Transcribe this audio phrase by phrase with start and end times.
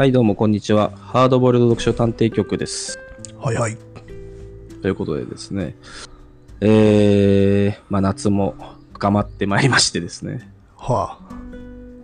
[0.00, 0.92] はい、どうも、こんにちは。
[0.96, 2.98] ハードボイルド読書探偵局です。
[3.38, 3.76] はいはい。
[4.80, 5.76] ということでですね、
[6.62, 8.54] えー、まあ、夏も
[8.94, 11.18] 深まってまいりましてですね、は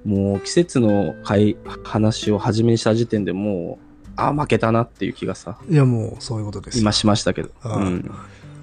[0.05, 5.65] もう季節の会話を始めにした時点でもう、あ、負けたなっていう気がさ、あ。
[5.67, 6.83] いや、もう、そういうことですよ。
[6.83, 8.11] 今しましたけど、ああうん。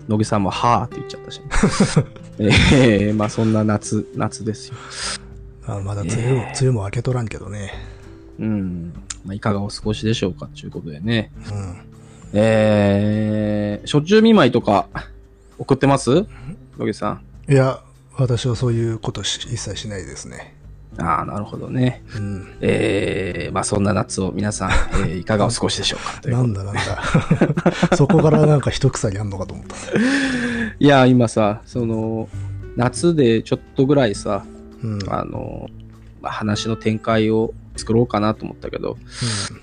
[0.09, 1.41] 野木さんも、はーって言っちゃったし、
[2.37, 4.75] えー、まあ、そんな夏、夏ですよ。
[5.65, 7.71] あまだ梅雨も、ええ梅雨も明けとらんけどね。
[8.37, 8.93] うん。
[9.25, 11.31] まあ、いかがお過ごしでしょうかということでね。
[11.51, 11.81] うん。
[12.33, 14.87] えー、初中見舞いとか
[15.57, 16.25] 送ってます？
[16.77, 17.51] 野木さん。
[17.51, 17.81] いや、
[18.17, 20.55] 私はそういうことし一切しないですね。
[20.97, 22.03] ああ、なるほどね。
[22.15, 22.57] うん。
[22.61, 26.21] えー、まあそんな夏を皆さん、えー いかがお過ごしでしょうか？
[26.21, 27.03] というなんだなんだ。
[27.97, 29.75] そこからなんか一草やんのかと思った。
[30.79, 32.29] いや、今さ、その、
[32.75, 34.45] 夏でちょっとぐらいさ、
[34.83, 34.99] うん。
[35.09, 35.67] あの、
[36.21, 38.97] まあ、話の展開を作ろうかなと思ったけど、うん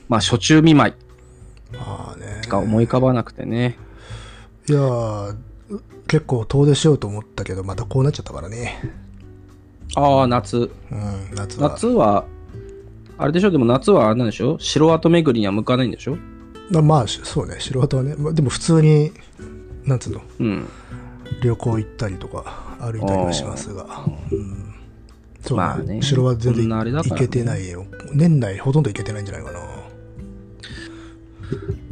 [0.09, 0.95] まあ初中見舞い
[1.77, 2.43] まあね。
[2.49, 3.79] が思い浮かばなくてね。
[4.69, 5.37] いやー
[6.09, 8.81] 結構遠出しようと思ったけど、またこうなっちゃったからね。
[9.95, 10.71] ああ、夏。
[10.91, 11.69] うん、夏は。
[11.71, 12.25] 夏は、
[13.17, 13.51] あれでしょ？
[13.53, 14.59] でも夏はあれなんでしょ？
[14.59, 16.17] 城跡巡りには向かないんでしょ？
[16.71, 18.17] まあまあ、しそうね、素人はね。
[18.17, 19.13] まあでも普通に、
[19.85, 20.69] なんつうの、うん。
[21.43, 23.87] 旅行行ったりとか歩いたりはしますが、
[24.33, 24.70] うん、
[25.43, 26.03] そうまあね。
[26.03, 27.21] 城は全然そんなあれだからね。
[27.21, 29.61] 行けてないよ、年内ほとんど行けてないんじゃないかな、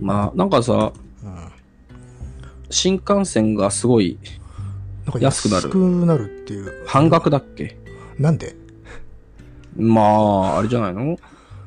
[0.00, 0.92] まあ、なんかさ、
[1.24, 1.48] うん、
[2.70, 4.18] 新幹線がすごい
[5.18, 5.64] 安くなる。
[5.64, 6.86] 安くなるっていう。
[6.86, 7.78] 半額だっけ？
[8.18, 8.54] なんで？
[9.76, 11.18] まあ、あれじゃないの？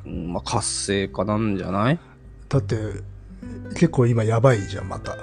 [0.06, 1.98] うんまあ、活性化なんじゃない？
[2.48, 2.76] だって
[3.74, 5.16] 結構今やばいじゃんまた。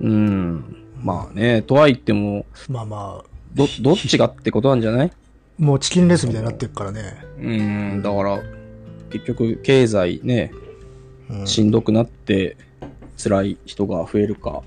[0.00, 0.76] うん。
[1.02, 5.12] まあね、とは言っても、まあまあど、どっちがってことなんじゃない？
[5.60, 8.42] もうチキンレースみたいになってるからね、うん、だから、
[9.10, 10.52] 結局、経済ね、
[11.28, 12.56] うん、しんどくなって、
[13.22, 14.62] 辛い人が増えるか、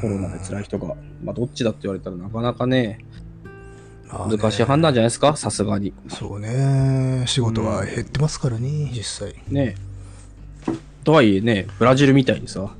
[0.00, 2.98] コロナで辛い人が、まあ、どっちだって言われたらなかなかね、
[4.08, 4.36] まあね。
[4.36, 5.94] 難しい判断じゃないですか、さすがに。
[6.08, 7.24] そうね。
[7.26, 9.34] 仕事は減ってますからね、実際。
[9.48, 9.76] ね。
[11.04, 12.74] とはいえね、ブラジルみたいにさ、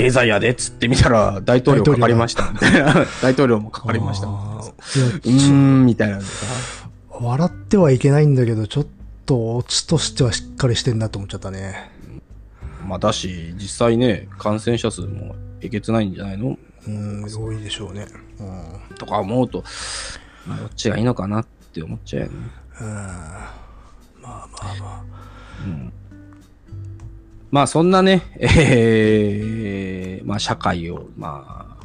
[0.00, 2.52] 経済やでっつってみたら、大統領かかりました。
[3.22, 6.20] 大統領もかかりましたうやーん、みたいな。
[7.10, 8.86] 笑ってはいけないんだけど、ちょっ
[9.26, 11.90] とオチとしてはしっかりしてんなと思っちゃったね。
[12.86, 16.56] まあ、だし、実際ね、感染者数もえげつないんじゃないの？
[16.86, 18.06] うん、多いでしょうね。
[18.38, 18.96] うん。
[18.96, 19.62] とか思うと、
[20.46, 22.36] まあ、どっちがいいのかなって思っちゃうよね。
[22.80, 23.48] うんまあ
[24.22, 24.48] まあ
[24.80, 25.02] ま
[27.50, 31.76] まあ、そんなね、えー、まあ、社会を、ま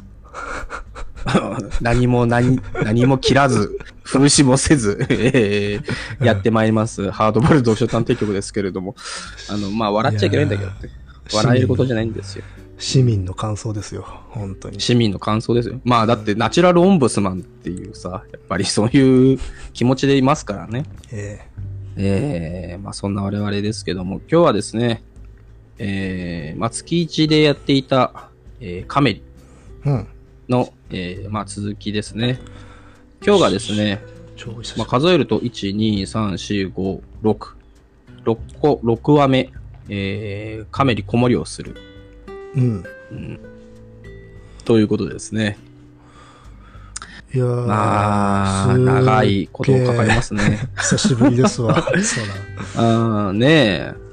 [1.24, 8.94] あ、 何も何、何も切らず、風刺もせず、えーやってまいります、ハードボール読書探偵局ですけれども、
[9.48, 10.76] あの、まあ、笑っちゃいけないんだけどね。
[11.32, 12.44] や笑えることじゃないんですよ。
[12.46, 12.60] あ。
[12.78, 14.06] 市民の感想ですよ。
[14.30, 14.80] 本当に。
[14.80, 15.80] 市民の感想ですよ。
[15.84, 19.38] まあ、だって、ナチュラルオンブスマンっていうさ、やっぱりそういう
[19.72, 20.84] 気持ちでいますからね。
[21.10, 21.40] え
[21.96, 25.02] えー、まあそんな我々ですけども、今日はですね、
[25.78, 29.22] えー、まあ月一でやっていた、えーカメリ
[29.84, 30.08] えうん。
[30.48, 32.40] の、えー、まあ続きですね。
[33.24, 34.00] 今日がですね、
[34.76, 34.86] まあ。
[34.86, 37.56] 数えると、1、2、3、4、5、6。
[38.24, 39.52] 6個、6話目、
[39.88, 41.76] えー、カメリ子守をする。
[42.54, 42.84] うん。
[44.64, 45.58] ということでですね。
[47.34, 50.68] いやーまあ、長いことをかかりますね。
[50.78, 51.74] 久しぶりですわ。
[52.02, 52.24] そう
[52.76, 54.05] あーねえ。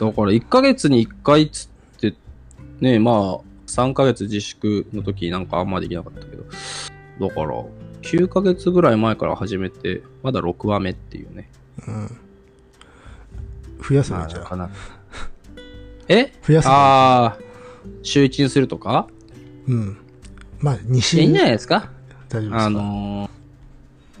[0.00, 2.14] だから1ヶ月に1回つって、
[2.80, 6.44] ねえ、まあ、3ヶ月自粛の時なんかあんまできなかったけど、
[7.28, 7.64] だから、
[8.02, 11.48] 9ヶ月ぐらい前から始めて、まだ6話目っていうね。
[11.86, 11.92] だ。
[11.92, 12.18] うん。
[13.88, 14.72] 増やせばいいじゃかなか。
[16.08, 16.32] え？
[16.46, 17.38] 増やせばああ、
[18.02, 19.08] 週1にするとか？
[19.66, 19.96] うん。
[20.58, 21.76] まあ、い西やいいんじゃないですか？
[21.76, 21.90] あ
[22.28, 22.70] 大丈夫ですか？
[22.70, 23.30] の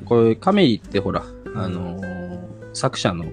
[0.02, 1.24] ー、これカメリってほら、
[1.54, 2.44] あのー
[2.76, 3.26] 作者の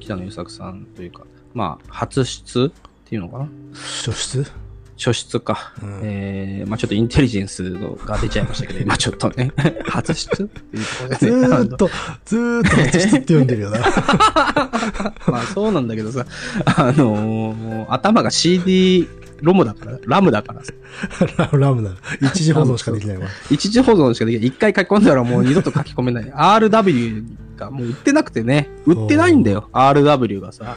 [0.00, 1.26] 北野優作さんというか、
[1.56, 2.70] まあ、初出っ
[3.06, 3.48] ていうのかな？
[3.74, 4.44] 書出
[4.98, 5.72] 初出か。
[5.82, 9.52] うんえー、まあちょっとインテリジェンスのが出ちゃいましたけど、 今ちょっとね、
[9.88, 11.90] 初出っていうとこでっと、
[12.26, 13.78] ずーっと初出って読んでるよな。
[15.28, 16.26] まあそうなんだけどさ、
[16.66, 19.08] あのー頭が CD
[19.40, 20.72] ロムだから、ラムだからさ、
[21.38, 21.96] ララムなの。
[22.20, 23.28] 一時保存しかできないわ。
[23.50, 24.46] 一時保存しかできない。
[24.46, 26.24] 一回書き込んだらもう二度と書き込めない。
[26.30, 27.24] RW
[27.56, 30.76] がもう売ってなくてね、売ってないんだよ、RW がさ。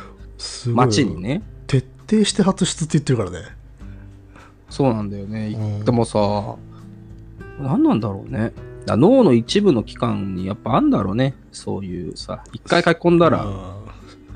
[0.68, 1.22] 街に。
[1.22, 1.42] ね。
[1.68, 3.56] 徹底して初出って言ってるからね。
[4.70, 5.48] そうなんだよね。
[5.50, 6.56] うんでもさ、
[7.60, 8.54] 何なんだろうね。
[8.86, 11.36] だ脳の一部の器官にやっぱあんだろうね。
[11.52, 13.80] そういうさ、一回書き込んだら、うん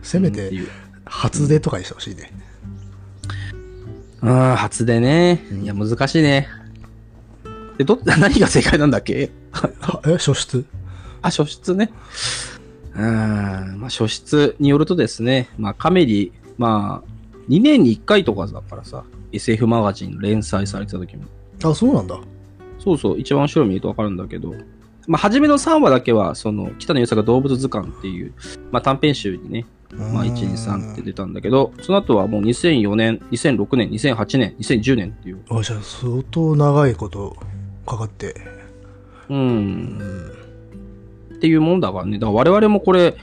[0.01, 0.67] せめてっていう
[1.05, 2.33] 初出とかにしてほしいね。
[4.21, 5.45] うん、初でね。
[5.61, 6.49] いや、難しいね。
[7.77, 9.31] で、ど、何が正解なんだっけ？
[9.51, 10.65] はえ、初出？
[11.21, 11.89] あ、初出ね。
[12.95, 17.09] うーん、まあ、初出によるとですね、まあ、カメリ、まあ、
[17.49, 21.23] 2年に1回とかだからさ、SF マガジン連載されてた時も。
[21.63, 22.19] あ、そうなんだ。
[22.79, 24.53] そうそう、一番後ろ見るとわかるんだけど、
[25.07, 28.33] まあ、初めの3話だけは、その、北野優作が動物図鑑っていう、
[28.71, 37.35] まあ、短編集にね、まあ、1、2、3って出たんだけど、その後はもう2004年、2006年、2008年、2010年っていう、あ、じゃあ相当長いこと
[37.85, 38.35] かかって。
[39.29, 40.42] う、うんん。
[41.43, 42.19] っていうもんだからね。
[42.19, 43.17] だから我々もこれ、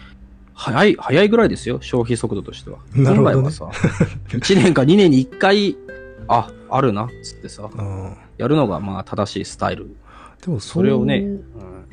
[0.52, 2.76] 早い、早いぐらいですよ、消費速度としては。
[2.94, 3.64] なるほどね本来はさ、
[4.28, 5.74] 1年か2年に1回、
[6.28, 8.16] あ、あるな、つってさ、うん。
[8.36, 9.96] やるのがまあ正しいスタイル。
[10.44, 11.44] でもそそれをね、うん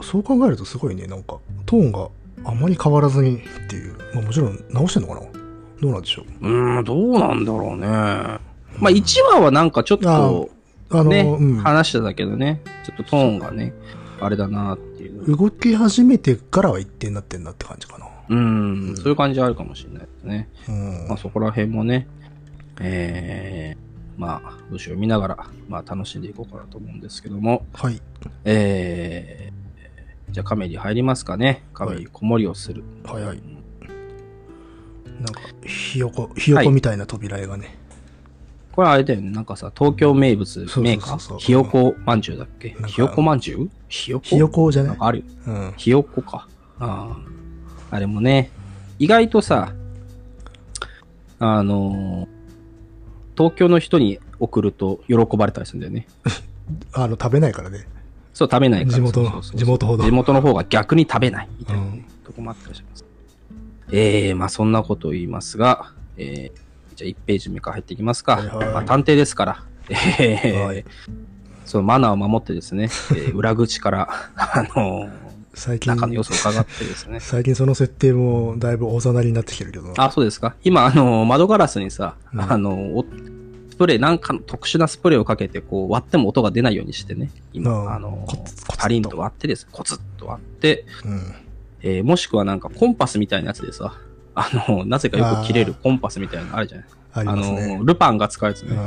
[0.01, 2.09] そう考えるとすごいね、なんか、トーンが
[2.43, 3.39] あまり変わらずにっ
[3.69, 3.95] ていう。
[4.13, 5.21] まあもちろん直してんのかな？
[5.81, 6.47] どうなんでしょう？
[6.47, 7.87] うーん、どうなんだろうね。
[7.87, 8.39] ま
[8.87, 10.49] あ1話はなんかちょっと、
[10.89, 11.57] あの、ね、うん。
[11.59, 13.73] 話してたけどね、ちょっとトーンがね、
[14.19, 14.79] あれだなっ。
[15.09, 18.07] 動き始めてからは一定になってんなって感じかな。
[18.29, 20.49] うん、そういう感じはあるかもしれないですね。
[20.67, 21.07] うん。
[21.07, 22.07] まあそこら辺もね、
[22.81, 25.37] えー、まあ、どうしよう見ながら、
[25.69, 28.01] まあ楽しんでいこうかなと思うんですけども、はい。
[28.43, 31.63] えー、じゃあカメリ入りますかね。
[31.73, 32.83] カメリ子守りをする。
[33.05, 33.41] はいはい。
[35.19, 37.76] なんか、ひよこ、ひよこみたいな扉絵がね。
[38.77, 39.31] これあれだよね。
[39.31, 41.37] なんかさ、東京名物メーカー？
[41.39, 42.75] ひよこまんじゅうだっけ？
[42.85, 43.69] ひよこまんじゅう？
[43.89, 44.25] ひよこ？
[44.27, 44.97] ひよこじゃない？
[44.99, 45.23] あるよ。
[45.47, 45.73] うん。
[45.77, 46.47] ひよこか。
[46.79, 47.17] あ
[47.91, 47.95] あ。
[47.95, 48.51] あれもね、
[48.99, 49.73] 意外とさ、
[51.39, 52.37] あのー
[53.35, 56.07] 東京の人に送ると喜ばれたりするんだよね。
[56.93, 57.87] あの、食べないからね。
[58.33, 58.95] そう、食べないから。
[58.95, 63.05] 地元のそうそうそう地元ほど地元の方が逆に食べないみたいな、ねうんとこもあったりします。
[63.91, 66.59] えー、まあそんなことを言いますが、えー、
[66.97, 68.37] じゃあ1ページ目から入っていきますか。
[68.37, 70.83] はいはいまあ、探偵ですから、えーはい
[71.65, 75.11] そのマナーを守ってですね、えー 裏口から、あのー
[75.53, 77.19] 最近、中の様子を伺ってですね。
[77.19, 79.93] 最近その設定もだいぶおざなりになってきてるけどな。
[80.05, 80.55] あ、そうですか。
[80.63, 83.05] 今、あの、窓ガラスにさ、うんあの、お
[83.71, 87.31] スプレー、なんかの特殊なスプレーをかけて、こう、割っても音が出ないようにしてね。
[87.53, 89.67] 今、うんあのコツコツ、とパリンと割ってです。
[89.71, 91.33] コツッと割って、うん。
[91.81, 93.93] えーもしくはなんかコンパスみたいなやつでさ、
[94.39, 96.87] あの、なぜかよく切れるコンパスみたいなのあるじゃない。
[97.13, 97.83] ありあの、。
[97.83, 98.77] ルパンが使うやつね。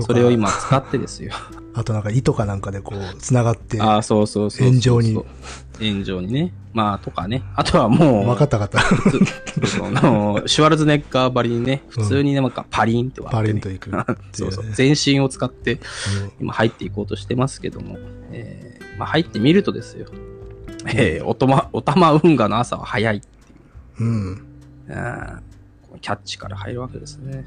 [0.00, 1.32] それを今使ってですよ。
[1.74, 5.18] あとなんか糸かなんかでこう、繋がって、ああ、そうそうそう炎上に。
[5.80, 6.52] 炎上にね。
[6.74, 7.42] まあ、とかね。
[7.56, 9.66] あとはもう、わかったわかった。
[9.66, 13.52] そのシュワルツェネッガーばりにね、普通にね、なんかパリンって割パって、ね。
[13.54, 13.90] リンといく
[14.32, 14.72] そ そういう。
[14.74, 15.80] 全身を使って、うん
[16.40, 17.98] 今入っていこうとしてますけども、
[18.32, 20.06] えーまあ、入ってみるとですよ。
[20.86, 23.22] えーおとま、おたま運河の朝は早い。
[24.00, 24.46] うん。
[26.00, 27.44] キャッチから入るわけですね。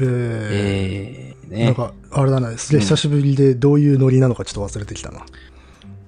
[0.00, 0.06] えー、
[0.50, 1.64] えー、ね。
[1.66, 5.24] なんか、あれだな、すげえ久しぶりでどういうノリなのかちょっと忘れてきたな。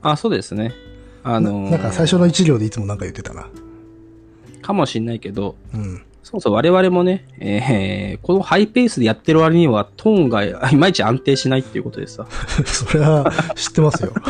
[0.02, 0.72] あ、そうですね。
[1.22, 3.48] あのーななんか最初の一行でいつもなんか言ってたな。
[4.62, 6.02] かもしんないけど、うん。
[6.22, 12.26] そうそう、我々もね、えーこのハイペースでやってる割にはトーンがい まいち安定しないっていうことでさ、
[12.64, 14.12] それは知ってますよ。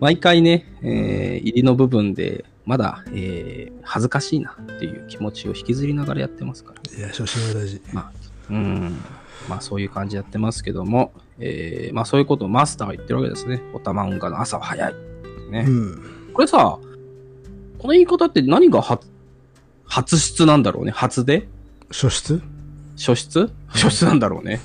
[0.00, 6.98] 毎回ね、えー入りの部分で、まだ、えー恥ずかしいなっていう気持ちを引きずりながらやってますから。
[6.98, 7.80] いや、初心は大事。
[7.92, 8.12] まあ、
[8.50, 8.96] うん。
[9.48, 13.62] まあそういう感じでやってますけども、えーまあそういうことをマスターが言ってるわけですね。
[13.72, 14.94] おたま運河の朝は早い。
[15.50, 15.64] ね。
[15.66, 16.02] うん。
[16.34, 16.78] これさ、
[17.78, 19.06] この言い方って何が初、
[19.84, 20.90] 初出なんだろうね？
[20.90, 21.46] 初で？
[21.90, 22.40] 初出？
[22.96, 23.50] 初出？
[23.68, 24.60] 初出なんだろうね。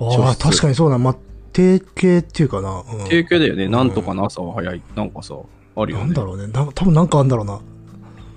[0.00, 0.98] ああ、確かにそうな。
[0.98, 1.16] まあ、
[1.58, 2.84] 定型っていうかな。
[2.88, 3.68] うん提供だよね。
[3.68, 4.82] なんとかの朝は早い。
[4.94, 5.34] なんかさ、
[5.74, 6.04] あるよね。
[6.04, 6.46] なんだろうね。
[6.46, 7.60] な多分なんかあんだろうな。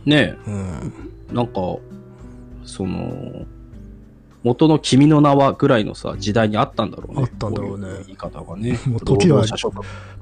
[0.05, 0.93] ねうん。
[1.29, 1.53] え、なんか、
[2.63, 3.45] その、
[4.43, 7.21] 元の君の名はぐらいのさ、時代にあったんだろうね。
[7.21, 8.79] あったんだろうねこい言い方がね。
[8.87, 9.45] もう時は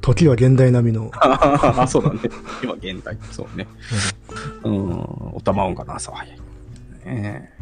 [0.02, 1.10] 時は現代並みの。
[1.14, 2.20] あ、 そうだね。
[2.62, 3.18] 今現代。
[3.32, 3.66] そうね。
[4.66, 4.92] うん。
[5.36, 6.38] おたま音がの朝は早い。
[6.38, 7.60] ねえ。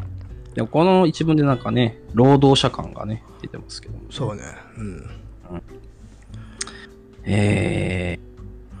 [0.56, 4.00] でもこの一文でなんかね、労働者感がね、出てますけども。
[4.10, 4.42] そうね。
[4.76, 5.27] うん。
[7.24, 8.20] ええ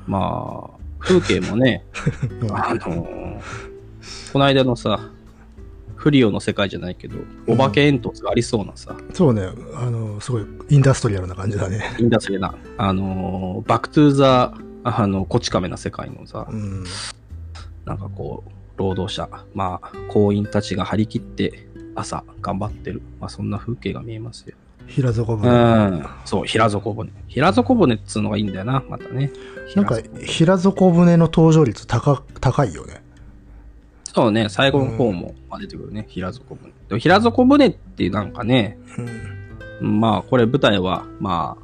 [0.06, 1.84] まあ、風景もね、
[2.50, 3.40] あのー
[4.32, 5.10] この間のさ、
[5.96, 9.48] フリオの世界じゃないけど、お化け煙突がありそうなさ、そうね。
[9.74, 11.94] あの、すごいインダストリアルな感じだね。
[11.98, 16.84] インダストリーな、あのーバックトゥーザ、あの、こち亀な世界のさう、ん。
[17.84, 23.02] なんかこう、労働者、まあ、工員たちが張り切って朝頑張ってる。
[23.20, 24.56] まあ、そんな風景が見えますよ。
[24.88, 25.50] 平底う船。
[25.50, 26.06] ん。
[26.24, 27.10] そう、平底船。
[27.28, 29.30] 平底船っつうのがいいんだよな、またね。
[29.76, 33.02] なんか平底、平底船の登場率高、高いよね。
[34.14, 36.72] そうね、最後の方もまあ出てくるね、平底船。
[36.88, 38.78] でも平底船ってなんかね、
[39.80, 40.00] うん。
[40.00, 41.56] まあ、これ舞台は、ま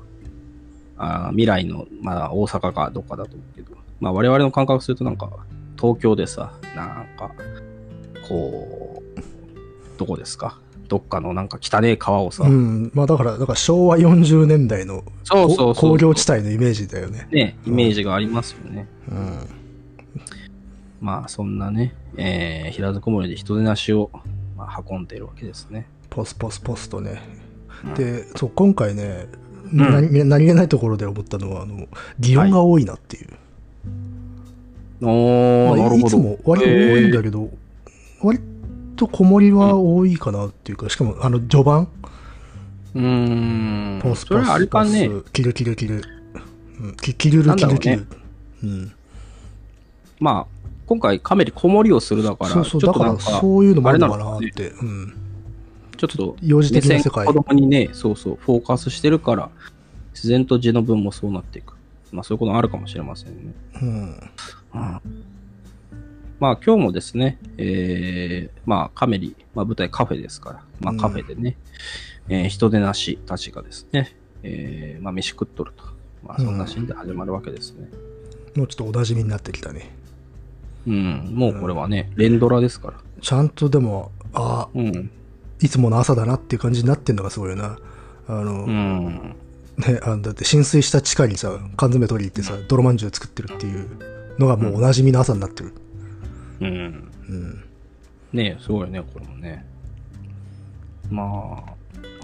[0.99, 5.31] あ、あー未来の、まあ、大阪かどっかだと思うけど、まあ、我々の感覚するとなんか、
[5.81, 7.33] 東京でさ、なんか、
[8.29, 10.59] こう、どこですか？
[10.95, 12.93] どっかのなんか汚ねえ川をさ、うん。
[12.95, 17.27] まあだから、だから昭和40年代のそうそうそうこ工業地帯のイメージだよね。
[17.33, 18.87] ね、イメージがありますよね。
[19.11, 19.49] うん。
[21.01, 24.09] まあ、そんなね、えー、平底森で人手なしを、
[24.57, 25.89] まあ、運んでいるわけですね。
[26.11, 27.21] ポスポスポスとね。
[27.85, 29.27] うんで、そう、今回ね、
[29.73, 31.89] ん何何気ないところで思ったのは、あの、
[32.21, 33.31] 擬音が多いなっていう。
[35.03, 36.07] おー、まあなるほど。
[36.07, 37.51] いつも割と多いんだけど、
[38.23, 38.45] 割と
[38.95, 41.89] 小盛りは多いかなっていうか、しかも、あの、序盤、
[42.95, 44.01] うーん。
[44.01, 46.03] ポスそれはあれかね、ス、キルキルキル、
[46.81, 48.07] うん、キキルルキルキル。
[48.63, 48.93] うん。
[50.21, 54.71] まあ、今回カメリ子守りをするだから、そうそう、だからそういうのもあるのかなって。
[54.71, 55.15] うん。
[55.97, 57.33] ちょっと、幼児的な世界子。
[57.33, 59.51] 供にね、そうそう、フォーカスしてるから、
[60.13, 61.75] 自然と字の文もそうなっていく。
[62.13, 63.53] まあ、そういうことあるかもしれませんね。
[63.83, 64.31] うん。
[66.41, 71.57] まあ、今日もですね、えー、まあ、カメリ、まあ、舞台カフェですから、まあ、うんカフェでね、
[72.29, 75.85] えー人手なしたちがですね、えー、まあ、飯食っとると。
[76.27, 77.89] まあ、そんなシーンで始まるわけですね。
[78.55, 79.91] もうちょっとお馴染みになってきたね。
[80.87, 82.95] うん、もうこれはね、連ドラですから。
[83.21, 85.11] ちゃんとでも、あうん。
[85.61, 87.79] いつもの朝だなっていう感じになってんのがすごいよな。
[88.27, 89.37] あの、うん。
[89.77, 93.89] ね、あのだって浸水した地下にさ、缶詰取り行ってさ、泥まんじゅう作ってるっていう
[94.39, 95.75] のがもうおなじみの朝になってる。
[96.65, 97.13] うん。
[97.29, 97.65] うん。
[98.33, 99.65] ねすごいね、これもね。
[101.11, 101.75] まあ、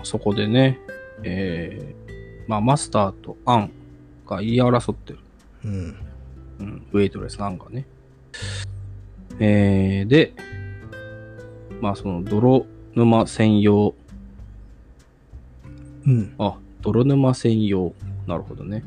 [0.02, 0.78] そこでね、
[1.22, 3.70] えー、まあ、マスターとアン
[4.26, 5.18] が言い争ってる。
[5.64, 5.96] うん。
[6.60, 7.86] うん、ウェイトレスのアンがね。
[9.38, 10.34] えー、で、
[11.80, 13.94] まあ、その、泥沼専用、
[16.06, 16.34] うん。
[16.38, 17.92] あ、泥沼専用。
[18.26, 18.82] なるほどね。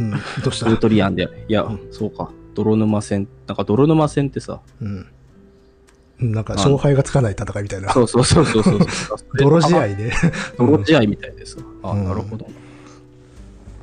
[0.00, 0.10] うん。
[0.10, 0.16] ど
[0.48, 0.66] うした？
[0.66, 1.28] ヌートリアンで。
[1.48, 2.30] いや、うんそうか。
[2.64, 3.28] 泥沼戦。
[3.46, 5.06] なんか泥沼戦ってさ、うん。
[6.20, 7.92] なんか勝敗がつかない戦いみたいな。
[7.92, 8.78] そうそうそうそうそう。
[9.38, 10.12] 泥試合で。
[10.58, 11.58] 泥試合みたいです。
[11.82, 12.48] あ、うんなるほど。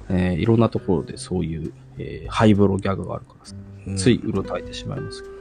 [0.10, 3.56] えーいろんなところでそういう、えーハイブロギャグがあるからさ、
[3.88, 5.34] うんついうろたえてしまいますけど、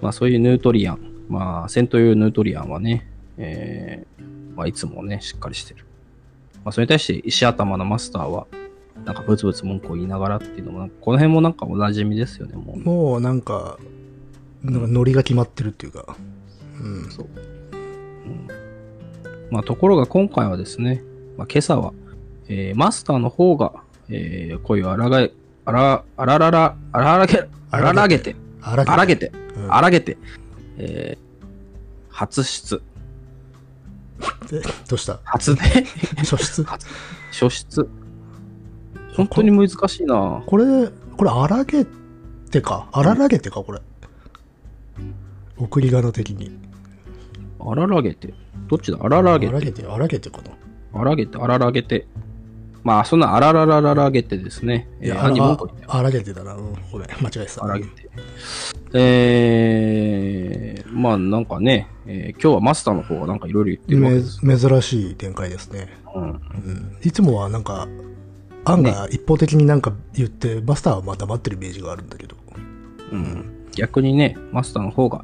[0.00, 5.84] まあそういうヌートリアン、まあ戦闘用ヌートリアンはね、えーまあいつもね、しっかりしてる。
[6.64, 8.46] まあそれに対して石頭のマスターは、
[9.04, 12.78] なんかブツブツ文句を言いながらっていうのもこの辺もなんかお馴染みですよね、もう。
[12.78, 13.78] もうなんか、
[14.62, 16.16] なんかノリが決まってるっていうか。
[16.80, 17.10] うん。
[17.10, 17.26] そう。
[17.36, 18.48] うん
[19.50, 21.02] まあ、ところが今回はですね、
[21.36, 21.92] まあ、今朝は、
[22.48, 23.72] えーマスターの方が、
[24.08, 25.32] えー声を荒がえ、
[25.66, 30.16] あら、あららら、あららげ、あららげて、あらあらげて、うんあらげて、
[30.78, 31.24] えー
[32.08, 32.80] 初出、
[34.52, 35.20] えどうした？
[35.24, 35.60] 初で、
[36.16, 36.64] 初出？
[37.32, 37.88] 初出。
[39.16, 41.86] 本当に難しいなこれ、これ、荒げ
[42.50, 42.88] てか？
[42.92, 43.80] 荒らげてか、これ。
[45.56, 46.58] 送り仮名的に。
[47.60, 48.34] あららげて。
[48.68, 48.98] どっちだ？
[49.00, 49.54] あららげて。
[49.54, 50.38] 荒げて、荒げてか
[50.92, 51.00] な？
[51.00, 52.06] あらげて、あららげて。
[52.82, 54.88] まあ、そんなあらららららげてですね。
[55.00, 56.54] えー、いや、犯人あ文句言って荒げてだな。
[56.54, 57.64] うん、ごめん、間違えてた。
[57.64, 58.10] 荒げて。
[58.92, 64.44] えー、まあなんかね、えー今日はマスターの方がなんかいろいろ言ってるわけです。
[64.44, 65.88] め珍しい展開ですね。
[66.14, 66.22] うん。
[66.22, 66.40] うん。
[67.02, 67.88] いつもはなんか、
[68.64, 72.36] 案が一方的になんか言って、マスターはまた待ってるイメージがあるんだけど。
[73.12, 73.68] うん。
[73.76, 75.22] 逆にね、マスターの方が、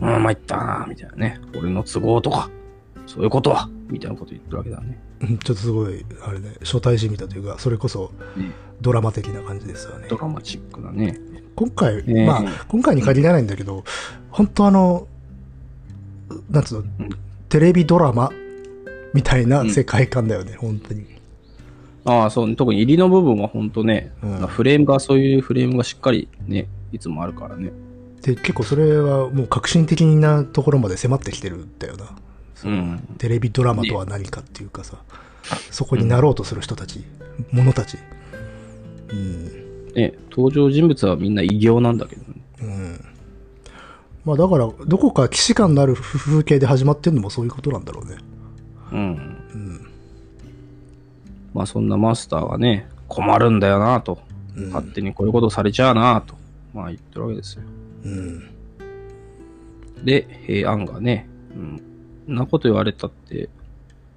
[0.00, 1.40] うん、参ったな、みたいなね。
[1.56, 2.50] 俺の都合とか、
[3.06, 4.98] そういうことは、みたいなこと言ってるわけだね。
[5.20, 10.16] うんちょっとすごい、あれね、初対じみたというか、それこそねドラマ的な感じですよねド。
[10.16, 11.18] ラマチックだね。
[11.56, 13.82] 今回、ねまあ、今回に限らないんだけど、
[14.30, 15.08] 本当あの、
[16.50, 17.10] なんつうの、うん
[17.48, 18.30] テレビドラマ
[19.14, 21.17] みたいな世界観だよね、本当に。
[22.04, 22.56] ああ、そうね。
[22.56, 27.70] 特に入りの部分は本当ね、うんフレームが、そういうフレームがしっかりね、いつもあるからね。
[28.22, 32.06] で、結構それはもう革新的なところまで迫ってきてるんだよな。
[32.64, 33.08] うん。
[33.18, 34.96] テレビドラマとは何かっていうかさ、
[35.70, 37.04] そこになろうとする人たち、
[37.52, 37.98] 者たち。
[39.10, 39.92] うん。
[39.94, 42.42] ね、登場人物はみんな異形なんだけどね。
[42.62, 43.04] うん。
[44.24, 48.16] まあだから、どこか既視感のある風景で始まってんのもそういうことなんだろうね。
[48.92, 49.37] うん。
[51.58, 51.60] うん。
[51.60, 54.14] まあそんなマスターがね、困るんだよなと。
[54.56, 56.34] うん勝手にこういうことされちゃうなと。
[56.74, 57.62] まあ言ってるわけですよ。
[58.04, 58.50] うん。
[60.04, 61.28] で、えーアンがね、
[62.26, 62.34] うん。
[62.34, 63.48] なこと言われたって、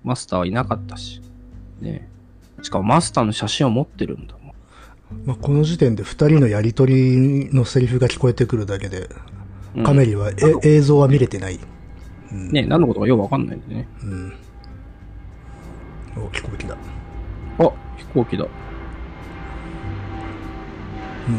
[0.03, 1.21] マスターはいなかったし。
[1.79, 2.09] ね
[2.61, 4.53] しかもマスターの写真を持ってるんだもん。
[5.25, 9.09] まあ、この時点で二人のやりとりのセリフが聞こえてくるだけで、
[9.75, 10.33] うんカメリは、え
[10.63, 11.59] 映像は見れてない。
[12.31, 12.51] うん。
[12.51, 13.87] ね何のことかよくわかんないんでね。
[14.03, 14.33] うん。
[16.17, 16.75] お、聞こえてきた。
[17.67, 18.45] あ、飛行機だ。
[21.27, 21.31] う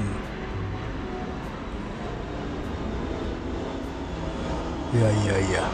[4.96, 4.98] ん。
[4.98, 5.68] いやいやいや。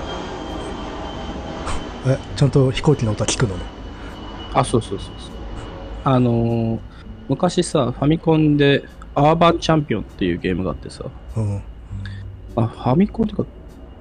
[2.07, 3.63] え、ちゃんと飛行機の音は聞くのね？
[4.55, 5.33] あ、そうそうそうそう。
[6.05, 6.81] あのー
[7.29, 11.05] 昔さ、ファミコンでアーバンチャンピオンっていうゲームがあってさ、
[11.37, 11.63] うん。
[12.57, 13.47] あ、ファミコンっていうか、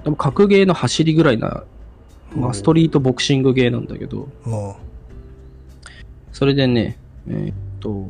[0.04, 1.64] 多分格ゲーの走りぐらいな、
[2.34, 4.74] まあ、ストリートボクシングゲーなんだけど、うん。
[6.38, 6.96] それでね、
[7.28, 8.06] えーっと、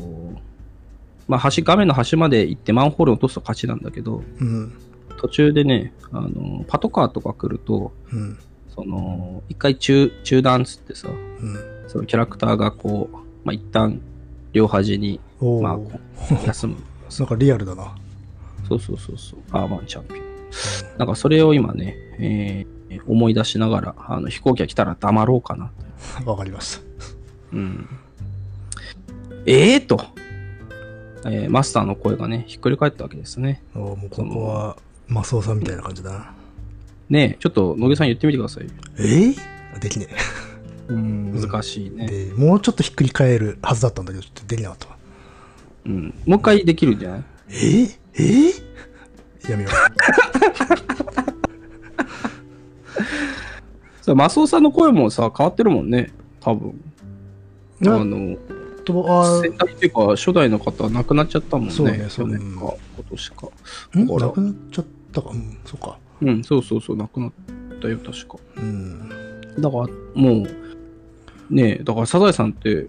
[1.28, 4.72] まあ、端、画面の端まで行ってマンホールを落とすと勝ちなんだけど、うん。
[5.16, 8.38] 途中でね、あの、パトカーとか来ると、うん。
[8.74, 11.56] その、一回中、中断つってさ、うん。
[11.86, 13.98] そのキャラクターがこう、まあ、一旦、
[14.52, 15.78] 両端に、まあ、
[16.46, 16.76] 休む。
[17.18, 17.96] なんかリアルだな。
[18.68, 20.20] そうそうそうそう、アーバンチャンピオン。
[20.98, 25.70] なんかそれを今ね、えー思い出しながら、あの飛行機が来たら黙ろうかな
[26.24, 26.24] と。
[26.30, 26.82] わかりました。
[27.52, 27.88] うん。
[29.50, 30.04] ええー、と、
[31.24, 33.62] えーマスターの声がね、ひっくり返ったわけですね。
[33.74, 34.76] おもうここは、
[35.06, 36.34] マスオさんみたいな感じだな。
[37.08, 38.70] ねえ、ちょっと野毛さん言ってみてくださいよ。
[38.98, 39.80] えー？
[39.80, 40.08] できね
[40.88, 41.90] うん、難しいえ。
[41.90, 42.06] ね。
[42.08, 44.96] で、もうちょっとひっくり返るはずだったんだけど、ちょっとできなかったわ。
[45.86, 46.14] うん。
[46.26, 47.22] もう一回できるんじゃない？
[47.48, 49.50] えー、えー？
[49.50, 49.70] やめよ
[54.02, 56.12] それ マスオさんの声もさ、変わってるもんね。
[56.40, 56.70] 多分。
[57.80, 57.90] う。
[57.90, 58.36] あの、
[58.92, 61.72] と、あ先代っていうか、初代の方亡くなっちゃったもんね。
[61.72, 63.46] そうねそうね去年か、今年か。
[63.98, 64.06] ん？
[64.06, 65.30] ほらなくなっちゃったか。
[65.32, 65.98] うん、そうか。
[66.20, 67.32] うん、そうそうそう、亡くなっ
[67.80, 68.36] たよ、確か。
[68.56, 69.08] うん。
[69.58, 70.44] だから、も
[71.50, 72.88] う、ねえ、だからサザエさんって、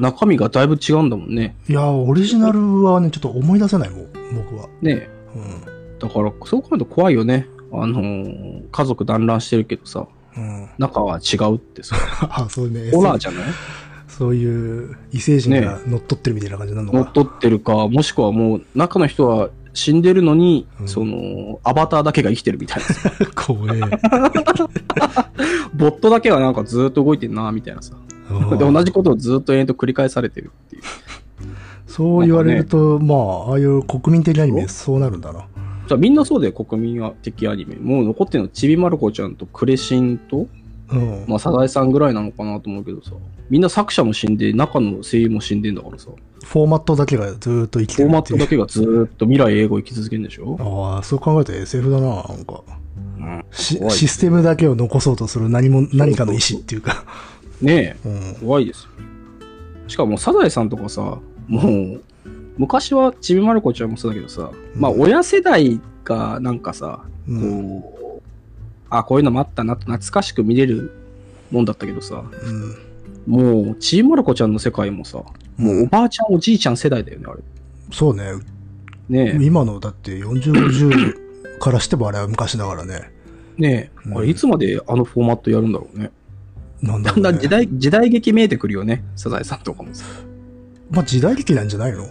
[0.00, 1.54] 中身がだいぶ違うんだもんね。
[1.68, 4.68] いや、オリジナルはね、ちょっと思い出せないもん、僕は。
[4.82, 5.10] ねえ。
[5.34, 5.98] うん。
[5.98, 7.46] だから、そう考えると怖いよね。
[7.72, 10.68] あのー家族団らんしてるけどさ、うん。
[10.78, 11.96] 中は違うってさ、
[12.30, 12.90] あ、そうね。
[12.90, 13.44] ホラーじゃない？
[14.16, 16.98] そういう異星人が乗っ取ってるみたいな感じになるのか。
[16.98, 23.12] 乗っ取ってるか、もしくはもう、中の人は死んでるのに、うんその、アバターだけが生きてるみたいなさ。
[23.36, 23.80] 怖え。
[25.74, 27.94] ボットだけはなんかずーっと動いてんな、みたいなさ。
[28.52, 30.82] で、同じことをずーっと延々と繰り返されてるっていう。
[31.86, 35.46] そう言われると、まあ、ああいう国民的アニメ、そうなるんだな。
[35.88, 37.76] じゃあみんなそうだよ、国民的アニメ。
[37.76, 40.46] もう残ってるのちびまる子ちゃんとクレシンと、
[40.90, 41.24] うん。
[41.26, 43.12] まあ、サザエさんぐらいなのかなと思うけどさ。
[43.48, 46.08] みんな作者も死んで、中の声優も死んでんだからさ。
[46.44, 48.22] フォーマットだけがずーっと生きてフォーマッ。
[48.22, 50.56] トだけがずーっと未来英語生き続けるんでしょ？
[50.94, 52.62] ああ、そう考えると SF だな、なんか。
[53.18, 53.44] うん。
[53.50, 57.04] システムだけを残そうとする何も、何かの意思っていうか。
[57.60, 58.46] ねえ、うん。
[58.46, 58.90] 怖いですよ。
[59.88, 61.18] しかも、サザエさんとかさ、
[61.48, 62.00] もう、
[62.58, 67.80] 昔はちびまる子ちゃんもそうだけどさ、まあ、うん親世代がなんかさ、うん。
[67.80, 67.95] こう、
[68.90, 70.92] あ、こういうのもあったな懐かしく見れる
[71.50, 72.76] もんだったけどさ、うん。
[73.26, 75.22] もう、ちびまる子ちゃんの世界もさ、
[75.56, 77.42] もうおばあちゃん、おじいちゃん世代だよね、あれ。
[77.92, 78.24] そうね。
[79.08, 83.10] ね今の、だって40、50からしてもあれは昔だからね。
[83.58, 86.10] え、ねえ、うんあれいつまであのフォーマットやるんだろうね。
[86.82, 87.22] なんだね。
[87.22, 90.04] だんだん時代、時代劇見えてくるよね、サザエさんとかもさ。
[90.90, 92.06] まあ時代劇なんじゃないの？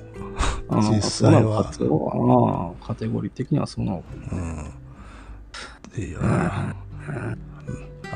[0.69, 4.71] 実際はあーカテゴリー的にはそうなのかうん。
[5.97, 6.75] いやあ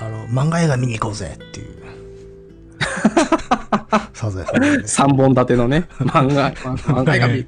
[0.09, 1.79] の、漫画映画見に行こうぜっていう。
[4.13, 7.47] サザエさんだよね3本立てのね、漫画、 漫画が見る。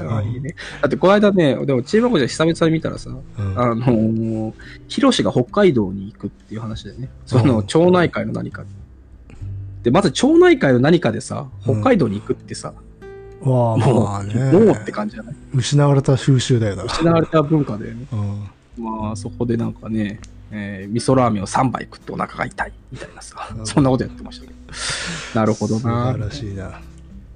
[0.00, 0.54] あーいいね。
[0.80, 4.52] だってこの間ね、でもチームコちゃん久々に見たらさ、うんあのー、
[4.88, 8.64] ヒロシが北海道に行くっていう話でね、そのうん町内会の何か。
[9.82, 12.72] で、まず町内会の何かでさ、北海道に行くってさ、
[13.42, 14.34] わあ、もう、まあね。
[14.52, 15.34] もうって感じじゃない？
[15.54, 16.82] 失われた風習だよな。
[16.84, 18.44] 失われた文化で、ね、うん。
[18.78, 24.58] まあそこでなんかね、えー味噌ラーメンを3杯食ってお腹が痛いみたいなさ、うんそんなことやってましたけど。
[25.34, 26.12] なるほど素な。
[26.12, 26.80] 晴らしいな。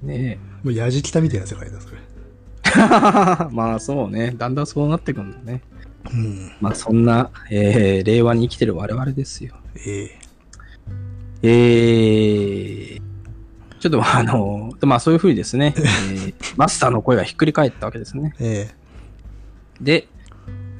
[0.03, 1.97] ねもうやじきたみたいな世界だ、それ。
[1.97, 2.01] え。
[3.53, 5.61] まあそうね、だんだんそうなってくんだね。
[6.11, 6.51] うん。
[6.61, 9.55] まあそんな、えー令和に生きてる我々ですよ。
[9.75, 10.19] え
[11.43, 13.01] えー、
[13.79, 18.33] ちょっとあの、まあそういうふうにですね、えー マスターの声がひっくり返ったわけですね。
[18.39, 18.75] ええ
[19.81, 20.07] で、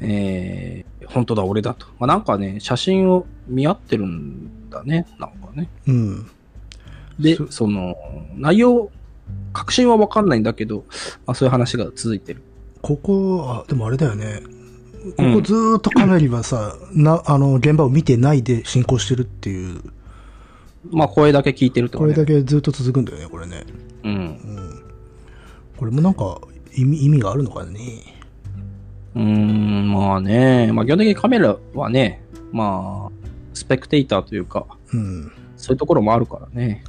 [0.05, 1.87] えー、本当だ、俺だと。
[1.99, 5.69] まあなんかね、写真を見合ってるんだね、なんかね。
[5.87, 6.31] えうん。
[7.19, 7.95] でそ、その、
[8.35, 8.91] 内容、
[9.53, 10.85] 確信はわかんないんだけど、
[11.25, 12.41] まあそういう話が続いてる。
[12.81, 14.41] ここ、あ、でもあれだよね。
[15.17, 19.81] こうんこずーっとカメリはさ、な、あの、現場を見てないで進行してるっていう
[20.91, 22.13] まあ声だけ聞いてるとかね。
[22.13, 23.63] これだけずっと続くんだよね、これね。
[24.03, 24.11] うん。
[24.11, 24.83] うん。
[25.77, 26.39] これもなんか
[26.75, 27.79] 意味意味があるのかね。
[29.15, 30.71] うーん、まあね。
[30.71, 35.31] まあ基本的にカメラはね、まあ、スペクテーターというか、うん。
[35.57, 36.83] そういうところもあるからね。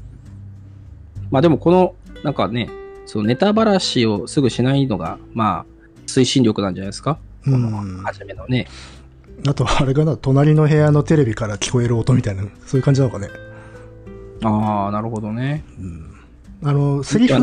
[1.30, 2.68] まあでもこの、なんかね、
[3.06, 5.66] そのネタばらしをすぐしないのが、まあ、
[6.06, 7.18] 推進力なんじゃないですか？
[7.44, 8.66] このうん初めのね。
[9.46, 13.28] あと、あれかな、隣の部屋のテレビから聞こえる音みたいな、そういう感じなのかね？
[14.42, 15.64] ああ、なるほどね。
[16.64, 17.34] あの、セリフ、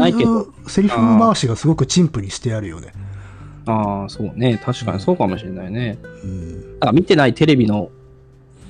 [0.67, 2.93] セリフ回しがすごく陳腐にしてあるよね。
[3.65, 4.60] ああ、そうね。
[4.63, 5.97] 確かにそうかもしれないね。
[6.23, 6.73] うん。
[6.80, 7.89] だから見てないテレビの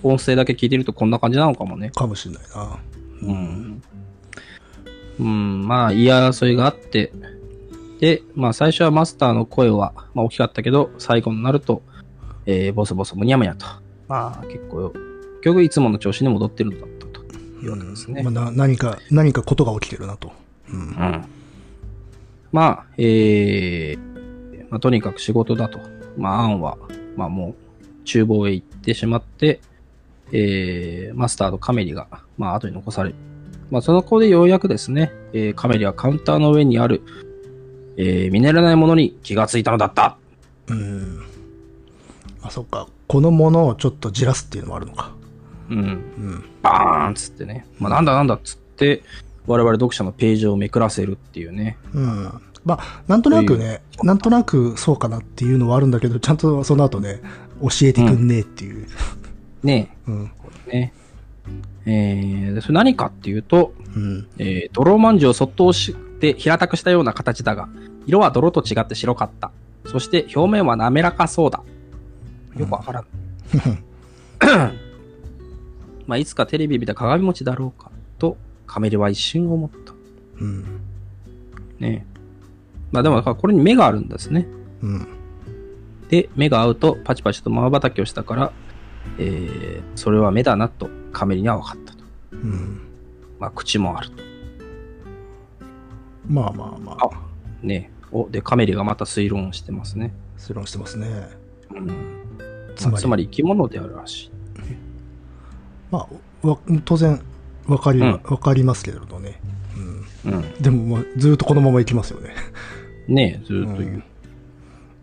[0.04, 1.92] 音声だけ聞いてるとこんな感じなのかもね。
[1.92, 2.80] かもしれないな。
[3.24, 3.82] うん。
[5.20, 7.12] うん、まあ、言い争いがあって、
[8.00, 11.84] で、まあ、最初はマスターの声は、まあ、大きかったけど、最後になると、
[12.46, 13.66] えーボソボソむにゃむにゃと。
[14.08, 17.22] まあ、結構、結局いつもの調子に戻ってるんだったと
[17.62, 18.24] いうわけですね。
[18.24, 20.32] まあ、な何か、何かことが起きてるなと。
[20.70, 20.80] うん。
[20.80, 21.26] うん。
[22.52, 24.13] まあ、えー、
[24.74, 25.80] まあ、とにかく仕事だと。
[26.18, 26.80] まあ、アンは、
[27.16, 29.62] まあもう、厨房へ行ってしまって、
[30.32, 32.08] えー、マスターとカメリが、
[32.40, 33.16] まあ、後に残される。
[33.70, 37.04] まあ、その子でようやくですね、えー、カメリはカウンターの上にある、
[37.98, 40.18] えー、見慣れないものに気がついたのだった。
[40.66, 41.24] うん。
[42.42, 42.88] あ、そっか。
[43.06, 45.14] このものをちょっとじらすっていうのもあるのか。
[45.70, 45.78] うん。
[45.78, 46.46] うん。
[46.64, 47.68] バーンっつってね。
[47.78, 49.04] まあ、なんだなんだっつって、
[49.46, 51.78] 我々読者のページをめくらせるっていうね。
[51.94, 52.42] うん。
[52.66, 57.22] まあ、なんとなくね、なんとなくそうかなっていうのはあるんだけど、ちゃんとその後ね、
[57.62, 58.88] 教えてくんねえっていう。
[59.64, 60.32] ねうん。
[60.68, 60.94] え、ね。
[61.86, 64.28] えー、でそれ何かっていうと、うん。
[64.38, 67.68] えー泥まんじゅうをそっと押して平たくしたような形だが、
[68.06, 69.52] 色は泥と違って白かった。
[69.86, 71.62] そして表面は滑らかそうだ。
[72.58, 73.06] よくわからん。
[76.08, 79.94] まあ、いつかテレビ見た鏡餅だろうか、とカメレは一瞬思った。
[80.40, 80.64] うん。
[81.80, 82.13] ねえ
[82.94, 84.48] まあでも、これに目があるんですね。
[84.84, 85.08] うん。
[86.10, 88.54] で、目が合うとパチパチと瞬きをしたから、
[89.18, 92.04] えー、それは目だなとカメリには分かったと。
[92.32, 92.82] うん。
[93.40, 94.24] まあ、口もあると。
[96.30, 97.10] まあまあまあ、あ、
[97.64, 100.14] ねえお、で、カメリがまた推論してますね。
[100.38, 101.30] 推論してますね。
[101.72, 101.90] うん。
[102.76, 104.32] つまり、つまり生き物であるらしい。
[105.90, 106.08] ま
[106.44, 107.20] あ、わ当然、
[107.66, 109.42] わかりは、うんわかりますけれどね。
[110.26, 110.32] うん。
[110.34, 110.54] うん。
[110.62, 112.36] でも、まあ、ずっとこのままいきますよね。
[113.08, 114.04] ねえ、ずーっと言う。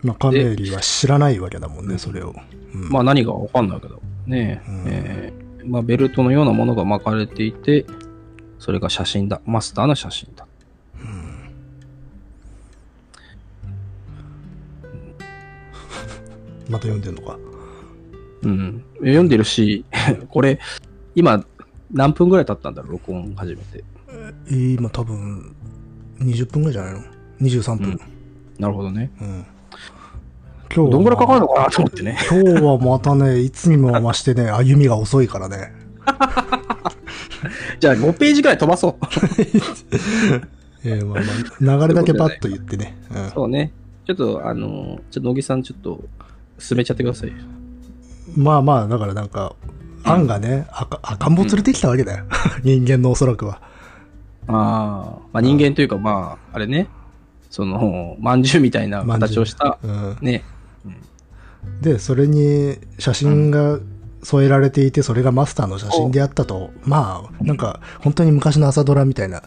[0.03, 2.33] まあ、カメリは知らないわけだもんね、それを。
[2.73, 4.01] うん、まあ何がわかんないけど。
[4.25, 7.85] ねえ、うんえーまあベルトのようなものが巻かれていて、
[8.57, 9.41] それが写真だ。
[9.45, 10.47] マスターの写真だ。
[16.69, 17.37] また読んでんのか？
[18.43, 18.83] うん。
[18.99, 19.85] 読んでるし、
[20.29, 20.59] これ、
[21.13, 21.45] 今、
[21.91, 23.83] 何分ぐらい経ったんだろう、録音始めて。
[24.47, 25.55] えー今多分、
[26.19, 27.01] 20分ぐらいじゃないの？
[27.41, 27.99] ?23 分。
[28.59, 29.11] なるほどね。
[29.21, 29.45] うん。
[30.73, 32.17] 今日どんぐらいかかるののかなと思ってね。
[32.29, 35.73] 今日はまたね、 いつにも増してね、歩みが遅いからね。
[37.79, 38.95] じゃあ5ページぐらい飛ばそう。
[40.83, 41.23] えーまあ
[41.67, 42.97] まあ、流れだけパッと言ってね。
[43.13, 43.71] うんそうね。
[44.05, 46.03] ちょっと、あの、ちょっと、野木さん、ちょっと、
[46.57, 47.35] 進めちゃってくださいよ。
[48.35, 49.55] まあまあ、だからなんか、
[50.03, 52.25] アンがね、赤赤ん坊連れてきたわけだよ。
[52.63, 53.61] 人間のおそらくは。
[54.47, 56.87] ああ、まあ人間というか、まあ、あれね、
[57.51, 60.43] その、まんじゅうみたいな形をした、うん、ね、
[61.81, 63.79] で、それに写真が
[64.23, 69.43] 添えられていて、それがマスターの写真であったと、まあ、なんか、本当に昔の朝ドラみたいな。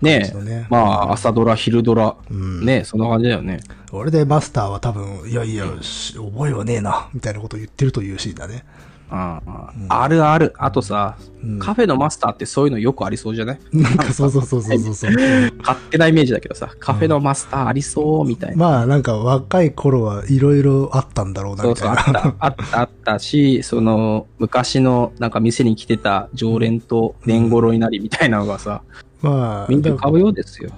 [0.00, 0.32] ね。
[0.44, 0.66] ね。
[0.70, 2.64] まあ、朝ドラ、昼ドラ、うん。
[2.64, 3.60] ね、そんな感じだよね。
[3.92, 8.64] 俺でマスターは多分、いやいや、し覚えはねえな、みたいなことを言ってるというシーンだね。
[9.10, 9.40] あ
[9.88, 10.52] あ、あるある。
[10.58, 13.58] あとさ、うんカフェのマスターってそういうのよくありそうじゃない？
[13.72, 15.12] なんかそうそうそうそうそうそう。
[15.62, 18.56] 勝手なイメージだけどさ、カフェのマスターありそうみたいな。
[18.56, 22.20] まあなんか若い頃はいろいろあったんだろうなそうそう、みたいな。
[22.20, 28.82] あった、あった、あったし、その、昔のなんか店に来てた常連と年頃になりみたいなのがさ、
[29.22, 30.70] まあ、みんな買うようですよ。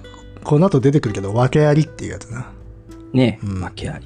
[0.43, 2.45] この後出てくるけど、訳ありっていうやつな。
[3.13, 4.05] ね、うん訳あり。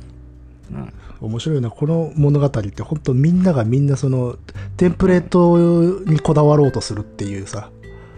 [0.73, 0.93] うん。
[1.21, 1.69] 面白いな。
[1.69, 4.37] この物語って本当みんながみんなその、
[4.77, 5.57] テンプレート
[6.09, 7.69] にこだわろうとするっていうさ、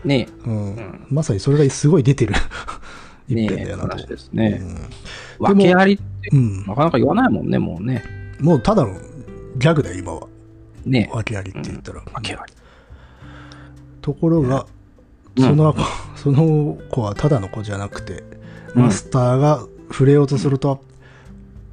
[0.04, 2.34] ねうんんまさにそれがすごい出てる
[3.28, 3.90] 一ね編だよなと。
[3.90, 4.62] 話ですね。
[5.40, 6.66] も訳ありって、うん。
[6.66, 8.04] なかなか言わないもんね、もうね。
[8.40, 8.96] もうただの
[9.58, 10.28] ギャグだよ、今は。
[10.86, 12.02] ね訳ありって言ったら。
[12.14, 12.54] 訳あり。
[14.02, 14.66] ところが、
[15.36, 15.82] うんその子、
[16.16, 18.24] その子はただの子じゃなくて、
[18.76, 20.82] うんマスターが触れようとすると、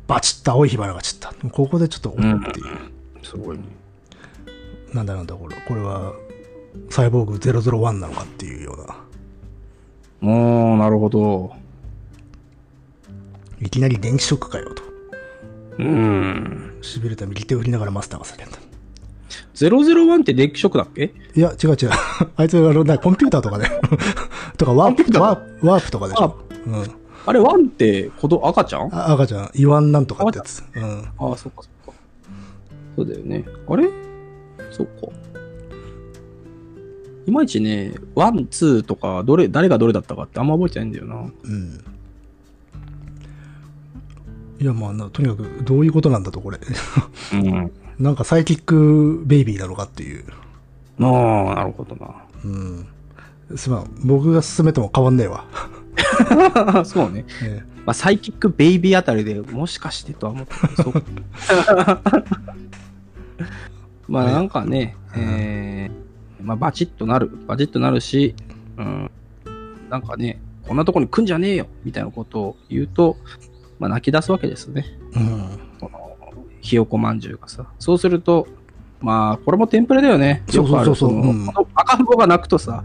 [0.07, 1.33] バチッと青い火花が散った。
[1.51, 2.37] ここでちょっと、おっていう。
[3.23, 3.64] すごいね。
[4.93, 5.57] なんだなんだこれ。
[5.67, 6.12] これは、
[6.90, 8.75] サイボーグ001なのかっていうよ
[10.23, 10.33] うな。
[10.33, 11.53] おー、なるほど。
[13.61, 14.83] いきなり電気ショックかよと。
[15.79, 16.75] うん。
[16.83, 18.59] 痺れた右手を振りながらマスターが叫んだ。
[19.55, 21.14] 001って電気ショックだっけ？
[21.35, 21.90] いや、違う違う。
[22.37, 23.69] あいつ、あの、なコンピューターとかで。
[24.59, 26.37] とか、ワープ、ワープとかでしょ。
[26.67, 27.04] うん。
[27.27, 28.95] あれ、1って子供、赤ちゃん？
[28.95, 30.63] ああ赤ちゃん、イワンなんとかってやつ。
[30.75, 31.09] うん。
[31.19, 31.93] あ、そっかそっか。
[32.97, 33.45] そうだよね。
[33.69, 33.89] あれ？
[34.71, 35.09] そっか。
[37.27, 41.17] いまいちね、 one、two とか、どれ、誰がどれだったかってあんま覚えてないんだよな。
[41.17, 41.85] うん。
[44.61, 46.59] いや、まあな、とにかく、どういうことなんだと、これ。
[47.33, 47.73] うん。
[47.99, 50.25] なんかサイキックベイビーなのかっていう。
[51.01, 51.07] あ
[51.53, 51.97] あ、なるほど
[52.45, 52.87] うん。
[53.57, 55.45] すまん、僕が進めても変わんねえわ。
[56.75, 56.85] な。
[56.85, 57.25] そうね。
[57.43, 61.03] えまあ、サイキックベイビーあたりでもしかしてとは思ったけど、そう。
[64.09, 67.31] まあ、なんかね、えー、まあ、バチッとなる。
[67.47, 68.35] バチッとなるし、
[68.79, 69.11] うん。
[69.90, 73.17] なんかね、こんなとこに来んじゃねえよみたいなことを言うと、
[73.79, 74.87] まあ、泣き出すわけですね。
[75.14, 75.59] えうん。
[75.79, 76.17] この、
[76.61, 77.67] ひよこまんじゅうがさ。
[77.79, 78.47] そうすると、
[79.01, 80.43] まあ、これもテンプレだよね。
[80.49, 81.11] そうそうそうそう
[81.75, 82.83] 赤ん坊が泣くとさ、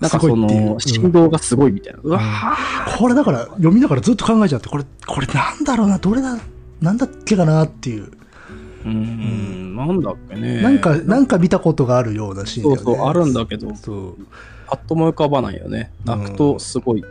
[0.00, 2.00] なんかその、振動がすごいみたいな。
[2.02, 6.38] うわーこれだから、読みながらずっと考えちゃって、これ、これなんだろうな、どれだ、
[6.80, 8.04] なんだっけかなっていう。
[8.04, 10.62] うーん、なんだっけね。
[10.62, 12.76] なんか、なんか見たことがあるようなシーンね。
[12.76, 14.14] そうそう、あるんだけど、そう。
[14.66, 15.92] パッと思い浮かばないよね。
[16.04, 17.00] 泣くとすごい。
[17.00, 17.04] い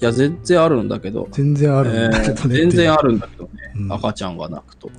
[0.00, 1.28] や、全然あるんだけど。
[1.30, 2.34] 全然あるんだけどね。
[2.40, 3.50] えー全然あるんだけどね。
[3.76, 4.90] うん赤ちゃんが泣くと。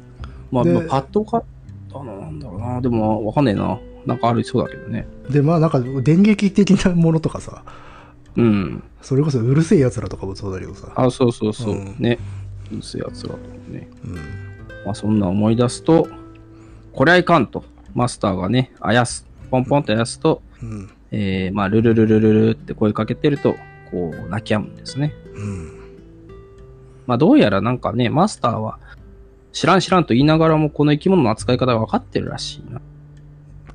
[0.52, 1.44] まあ、でまあパッとかっ
[1.92, 2.82] たのなんだろうな。
[2.82, 3.78] でも、わかんねえな。
[4.08, 5.06] なんかありそうだけどね。
[5.30, 7.64] で、まあなんか電撃的なものとかさ、
[8.38, 8.84] うん。
[9.02, 10.92] それこそうるせえ奴らとかもそうだけどさ。
[10.96, 11.74] あ、そうそうそう。
[11.74, 12.18] うんね。
[12.72, 13.40] うるせえやつらと
[13.70, 13.90] ね。
[14.06, 14.16] うん。
[14.86, 16.08] まあ、そんな思い出すと、
[16.94, 17.66] これはいかんと。
[17.94, 19.28] マスターがね、あやす。
[19.50, 20.90] ポンポンとあやすと、うん。
[21.12, 23.56] えー、まあ、ルルルルルルって声かけてると、
[23.92, 25.14] こう、泣き止むんですね。
[25.36, 25.72] うん。
[27.08, 28.80] まあ、どうやらなんかね、マスターは、
[29.52, 32.82] 知らん知らんと言いながらも、この生き物の扱い方が分かってるらしいな。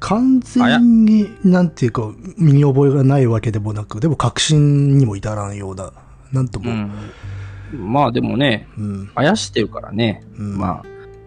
[0.02, 5.92] 完全に、なんていうか、身に覚えがないわけでもなく、でも確信にも至らんような、
[6.32, 6.72] なんとも。
[6.72, 7.92] うん。
[7.92, 9.10] まあ、でもね、うん。
[9.14, 10.84] あやしてるからね、うんまあ、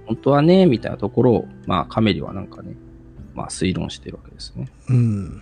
[0.08, 2.76] 本当はね、みたいなところを、まあ、カメリはなんかね、
[3.34, 4.68] まあ、推論してるわけですね。
[4.90, 5.42] うん。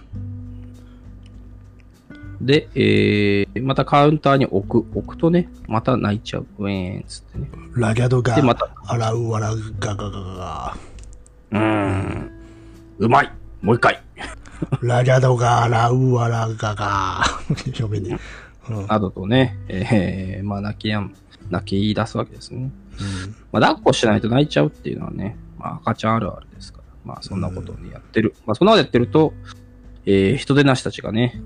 [2.39, 4.97] で、えー、またカウンターに置く。
[4.97, 6.45] 置くとね、また泣いちゃう。
[6.59, 7.49] ウェーンっつってね。
[7.73, 10.77] ラギャドがで、、また、洗う笑うガガガガガ。
[11.51, 12.31] うーん、
[12.99, 14.03] うまいもう一回
[14.81, 17.23] ラギャドが洗う笑うガガ。
[17.65, 18.19] 読めね
[18.69, 18.71] え。
[18.71, 18.77] うん。
[18.79, 18.87] うん。
[18.87, 21.13] などとね、えー、まあ泣きやん、
[21.49, 22.71] 泣き出すわけですね。
[23.51, 26.83] まあ抱っこしないと泣いちゃうっていうのはね、まあ赤ちゃんあるあるですから。
[27.03, 28.35] まあそんなことをねやってる。
[28.45, 29.33] まあそんなことやってると、
[30.05, 31.41] えー、人手なしたちがね、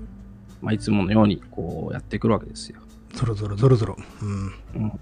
[0.60, 2.80] まあいつものようにこうやってくるわけですよ。
[3.14, 3.96] ゾロゾロゾロゾロ。
[4.22, 4.82] うん。
[4.82, 4.92] うん。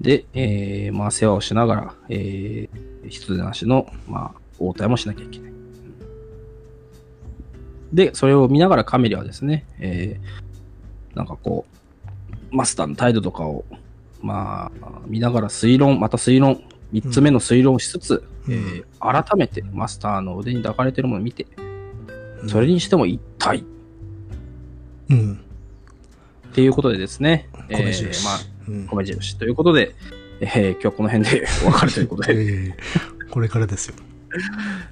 [0.00, 5.52] で、えー、まあ世話をしながら、えー、人手なしの、まあ、応対もしなきゃいけない。
[7.92, 11.66] で、それを見ながらカメリはですね、えー、なんかこ
[12.50, 13.64] う、マスターの態度とかを、
[14.20, 21.46] まあ、見ながら推論、また推論、三つ目の推論をしつつ、うんえー改めてマスターの腕に抱かれてるものを見て、
[22.46, 23.64] それにしても一体
[25.10, 25.40] うん。
[26.50, 28.04] っていうことでですね、え米印。
[28.04, 28.86] ー、まあ、うん。
[28.86, 29.94] 米印ということで、
[30.40, 32.76] えー今日はこの辺で お別れということで、ええ
[33.30, 33.94] これからですよ。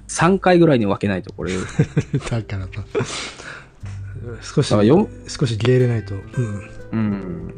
[0.07, 1.53] 3回ぐらいに分けないとこれ、
[2.29, 2.67] だからな。
[4.41, 6.15] 少しだからよ、少しゲーれないと。
[6.15, 6.69] うん。
[6.91, 7.53] うん。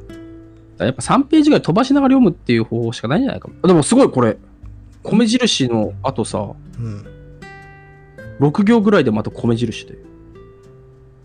[0.79, 3.55] やっぱ3ページぐらい飛ばしながら読むっていう方法しかないんじゃないかも。
[3.67, 4.37] でもすごいこれ、
[5.03, 6.39] 米印の後さ、
[6.79, 7.05] うん。
[8.39, 9.97] 6行ぐらいでまた米印で。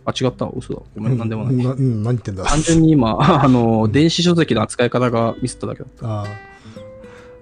[0.04, 0.46] あ、違った？
[0.46, 0.80] 嘘だ。
[0.96, 1.56] ごめん、なんでもない。
[1.64, 2.44] なうん、何言ってんだ？
[2.44, 6.24] 単純に今、 あの、電子書籍の扱い方がミスっただけだっあ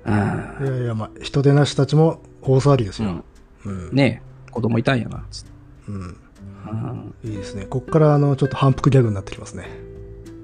[0.04, 0.10] た。
[0.12, 0.64] あ。
[0.64, 2.20] いやいや、まあ、人手なしたちも
[2.52, 3.24] 大騒ぎですよ。
[3.64, 3.90] うん。
[3.92, 5.50] ねえ、子供いたんやな、つって。
[5.88, 5.96] うん。
[5.96, 7.14] うん。
[7.24, 7.66] いいですね。
[7.66, 9.68] こっから、あの、ちょっと反復ギャグになってきますね。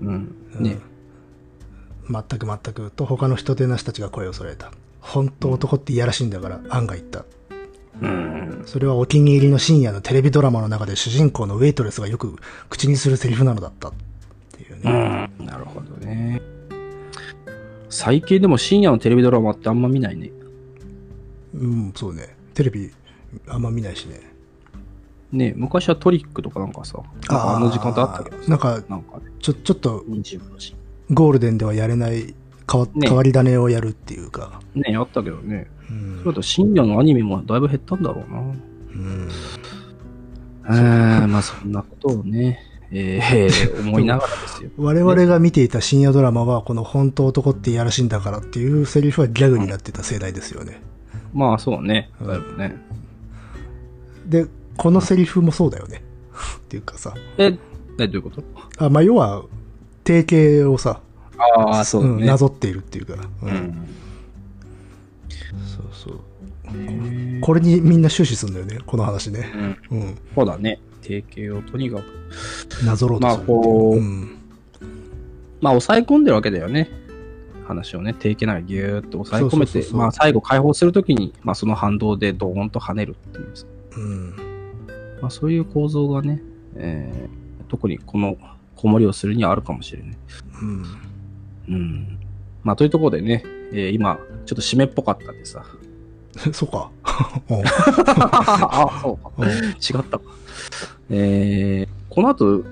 [0.01, 0.35] うん。
[0.57, 0.79] うんね
[2.11, 2.91] 全く全く。
[2.91, 4.73] と、他の人手なしたちが声を揃えた。
[5.01, 7.25] 本当男っていやらしいんだから、案が言った。
[8.01, 8.62] うん。
[8.67, 12.37] それはお気に入りの深夜のテレビドラマの中で主人公のウェイトレスがよく
[12.69, 13.88] 口にするセリフなのだった。
[13.88, 13.93] っ
[14.53, 15.31] ていううね。
[15.41, 15.47] ん。
[15.47, 16.43] なるほどね。
[17.88, 20.33] 最近でも深夜のテレビドラマってあんま見ないね。
[21.55, 22.37] うん、そうね。
[22.55, 22.91] テレビ
[23.49, 24.21] あんま見ないしね。
[25.33, 30.05] ねえ昔はトリックとかなんかさ、あの時間帯あったけどさなんか、なんかね、ちょ、ちょっと。
[31.11, 32.35] ゴールデンではやれない
[32.71, 34.61] 変わ,、ね変わり種をやるっていうか。
[34.75, 35.71] ねえあったけどね。
[35.91, 38.41] うんそうだと深夜のアニメもだいぶ減ったんだろうな。
[38.41, 38.43] う
[38.95, 39.29] ん
[40.65, 42.61] うん、まあそんなことをね、
[42.93, 44.71] えー、 思いながらですよ。
[44.77, 50.81] 我々が見ていた深夜ドラマは、この本当男っていやらしいんだからっていうセリフはギャグになってた世代ですよね。
[51.33, 52.77] まあそうね、だいぶね。
[54.27, 56.03] で、このセリフもそうだよね。
[56.59, 57.14] っていうかさ。
[57.38, 57.57] え、
[57.99, 58.42] えどういうこと？
[58.79, 59.42] あ、まあ、要は、
[60.05, 61.01] 定型をさ、
[61.57, 62.09] ああ、そうね。
[62.11, 63.14] うんなぞっているっていうか。
[63.14, 63.88] ううんん。
[65.66, 66.21] そうそう。
[67.40, 69.77] これにみんな終始するんだよね、この話ね。
[69.90, 69.99] うん。
[69.99, 70.18] うん。
[70.35, 70.79] そうだね。
[71.03, 72.85] 定型をとにかく。
[72.85, 73.38] なぞろうとする。
[73.38, 74.37] まあこううん。
[75.61, 76.88] まあ抑え込んでるわけだよね。
[77.66, 84.37] 話をね、定型ならギューッと抑え込めて、まあ最後解放するときに、まあその反動でドーンと跳ねるっていうさうん。
[85.20, 86.42] まあそういう構造がね、
[86.77, 88.37] えー特にこの
[88.77, 90.16] 子守りをするにはあるかもしれない。
[90.61, 90.85] うん。
[91.68, 92.18] うん。
[92.62, 95.64] まあというところでね、えー今、ちょっと締めっぽかったんでさ。
[96.53, 96.90] そうか。
[97.48, 99.31] うん あ、そうか。
[99.38, 100.20] うん違ったか。
[101.09, 102.62] えー、この後、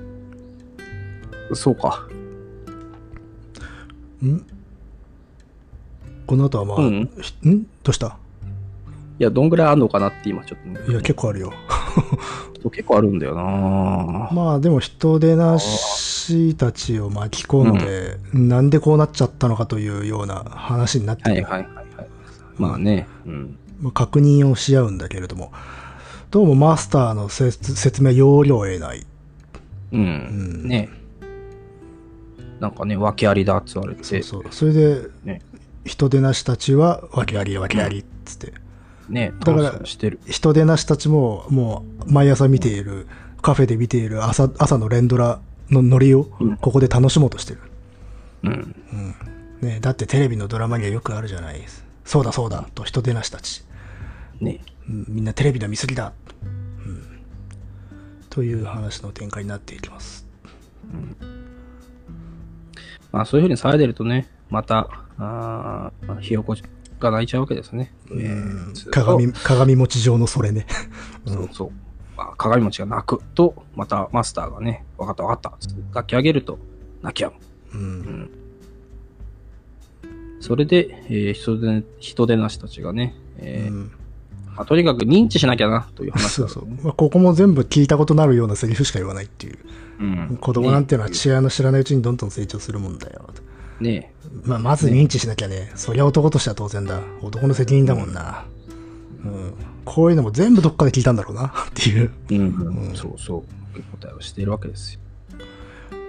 [1.54, 2.06] そうか。
[4.22, 4.44] ん？
[6.30, 7.64] この後はまあ、うんひん？
[7.82, 8.16] どうした？
[9.18, 11.52] いや、どんぐらいあんのかなって今ちょっとね、いや、結構あるよ。
[12.70, 22.08] 結構あるんだよなまあでも人手なしたちを巻き込んで、なんでこうなっちゃったのかというような話になってくるはいはいはいはい。
[22.58, 23.58] まあね、うん。
[23.80, 25.50] まあ確認をし合うんだけれども、
[26.30, 29.04] どうもマスターの説説明要領を得ない。
[29.90, 30.00] うん。
[30.00, 30.90] うんね
[32.60, 34.04] なんかね、訳ありだっつわれて。
[34.04, 34.44] そうそう。
[34.52, 35.42] それで、ね
[35.84, 38.52] 人手なしたちは訳あり訳ありっつって。
[39.08, 39.80] ね、だから。
[39.84, 43.06] 人手なしたちももう毎朝見ている、
[43.42, 45.40] カフェで見ている朝朝の連ドラ
[45.70, 47.60] のノリをうんここで楽しもうとしてる。
[48.44, 48.74] うん。
[49.60, 51.84] ね、だってテレビのドラマにはよくあるじゃないです。
[52.04, 53.64] そうだそうだと人手なしたち。
[54.40, 54.60] ね。
[54.88, 56.12] うんみんなテレビの見過ぎだ、
[56.42, 56.46] う
[56.90, 57.20] ん
[58.28, 60.26] という話の展開になっていきます。
[63.12, 64.88] まあそういうふうに騒いでるとね、また、
[65.20, 66.56] あーひよこ
[66.98, 67.92] が泣いちゃうわけですね。
[68.90, 70.66] 鏡、鏡持ち上のそれね。
[71.26, 71.70] そうそう。
[72.16, 75.56] まあ、鏡餅が泣くと、またマスターがね、わかったわかった。
[75.60, 76.58] つって抱き上げると、
[77.02, 77.36] 泣き止む。
[77.74, 78.30] うん。
[80.40, 83.92] それで、えー人手、人手なしたちがね、えーうん
[84.56, 86.66] まあ、とにかく認知しなきゃな、という話そうそう。
[86.82, 89.58] まあ、ここも全部聞いたことのあるようなセリフしか言わないっていう。
[90.00, 90.38] うん。
[90.40, 93.30] 子供なんていうのはね父親の知らないうちにどんどん成長するもんだよ。
[93.80, 94.12] ね
[94.44, 95.72] まあ、まず認知しなきゃね。
[95.74, 97.00] そりゃ男としては当然だ。
[97.22, 98.44] 男の責任だもんな。
[99.24, 99.54] うん。
[99.84, 102.10] こういうのも全部どっかで聞いたんだろうな、 っていう。
[102.30, 103.80] うん、うん、そうそう。
[104.00, 105.00] 答えをしているわけですよ。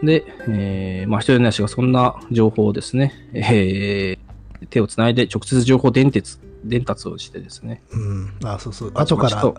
[0.03, 8.33] で、えー、まあ、人手なしがそんな情報をですね、えー、手をつないで直接情報伝達、伝達をしてですね、うん。
[8.43, 8.91] あ、そうそう。
[8.93, 9.53] 後から。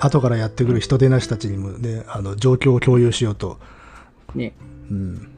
[0.00, 3.58] 後からやってくる人手なしたちにもね、あの、状況を共有しようと。
[4.34, 4.52] ね。
[4.90, 5.28] うん。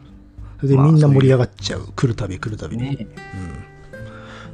[0.59, 1.89] それでまあみんな盛り上がっちゃう。
[1.95, 2.97] 来るたび来るたびに。
[2.97, 3.07] ね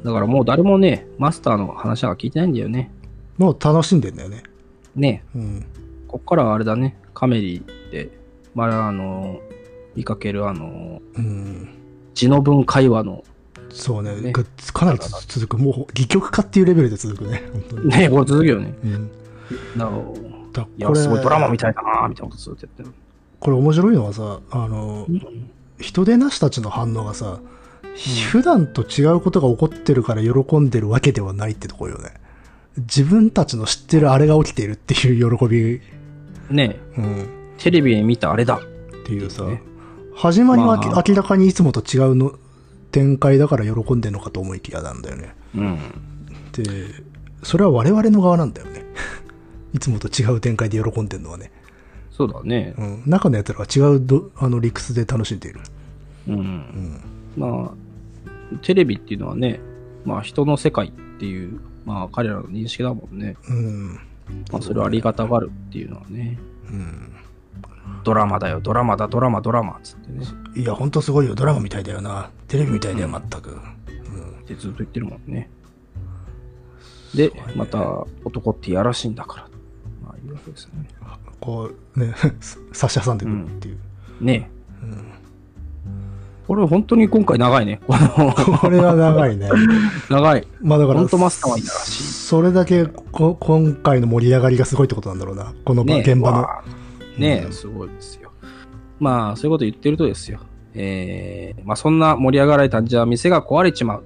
[0.03, 2.91] だからもう誰もね、マスターの話は聞いてないんだよね。
[3.37, 4.43] もう楽しんでんだよね。
[4.95, 5.23] ね。
[5.35, 5.65] うん。
[6.07, 8.09] こっからはあれだね、カメリで、
[8.53, 9.39] まだあの、
[9.95, 11.69] 見かけるあの、うん。
[12.13, 13.23] 字の文会話の、
[13.69, 14.15] そうね。
[14.21, 15.61] ねがかなりつ続く。
[15.61, 17.41] もう、戯曲化っていうレベルで続くね。
[17.51, 17.89] 本当に。
[17.89, 18.73] ね、これ続くよね。
[18.83, 19.11] うん。
[19.75, 19.97] だから
[20.53, 22.93] だいや、これ、すごいドラマみたいだなみたいなことずっとやってる。
[23.39, 25.07] これ面白いのはさ、あの、
[25.79, 27.39] 人手なしたちの反応がさ、
[28.31, 32.13] 普段と違うことが起こってるから喜んでるわけではないってところよね。
[32.77, 35.81] 自分たちの知ってるあれが起きているっていう喜び、
[36.49, 38.57] ね、うん、テレビで見たあれだ。
[38.57, 38.59] っ
[39.05, 39.61] ていうさ、ね
[40.15, 42.35] 始まりはまあ明らかにいつもと違うの
[42.91, 45.35] 展開だから喜んでるのかと思いきやなんだよね。
[45.53, 45.79] うん。
[46.53, 46.63] で、
[47.43, 48.85] それは我々の側なんだよね。
[49.75, 51.51] いつもと違う展開で喜んでるのはね。
[52.15, 52.73] そうだね。
[52.77, 55.59] うん、中の奴らは違うどあの理屈で楽しんでいる。
[56.29, 57.01] うん。
[57.35, 59.59] まあ、テレビっていうのはね、
[60.05, 63.35] まあ人の世界っていう、まあ彼らの認識だもんね。
[63.49, 63.99] うん。
[64.49, 66.39] まあそれをありがたがるっていうのはね。
[66.69, 67.11] うん
[68.03, 70.25] ドラマだよ、ドラマだ、ドラマ、ドラマっつってね。
[70.55, 71.35] いや、ほんとすごいよ。
[71.35, 72.29] ドラマみたいだよな。
[72.47, 73.51] テレビみたいだよ、全く。
[73.51, 75.49] ってずっと言ってるもんね。
[77.13, 79.49] で、また、男ってやらしいんだから。
[80.03, 80.87] まあ、いうわけですよね。
[81.45, 82.13] こう、ね、
[82.73, 83.77] 差し挟んでくるっていう。
[84.21, 84.55] ねえ。
[86.47, 87.79] これ本当に今回長いね。
[87.87, 89.49] これは長いね。
[90.09, 90.47] 長い。
[90.61, 95.53] まあだから、ほんとマスターはいいらしいそれだけこ、今回の盛り上がりがすごいってことなんだろうな。
[95.63, 96.47] この現場の。
[97.17, 98.31] ねえ、すごいですよ。
[98.99, 100.39] まあ、そういうこと言ってるとですよ。
[100.75, 104.03] えー、まあそんな盛り上がられたんじゃ店が壊れちまう。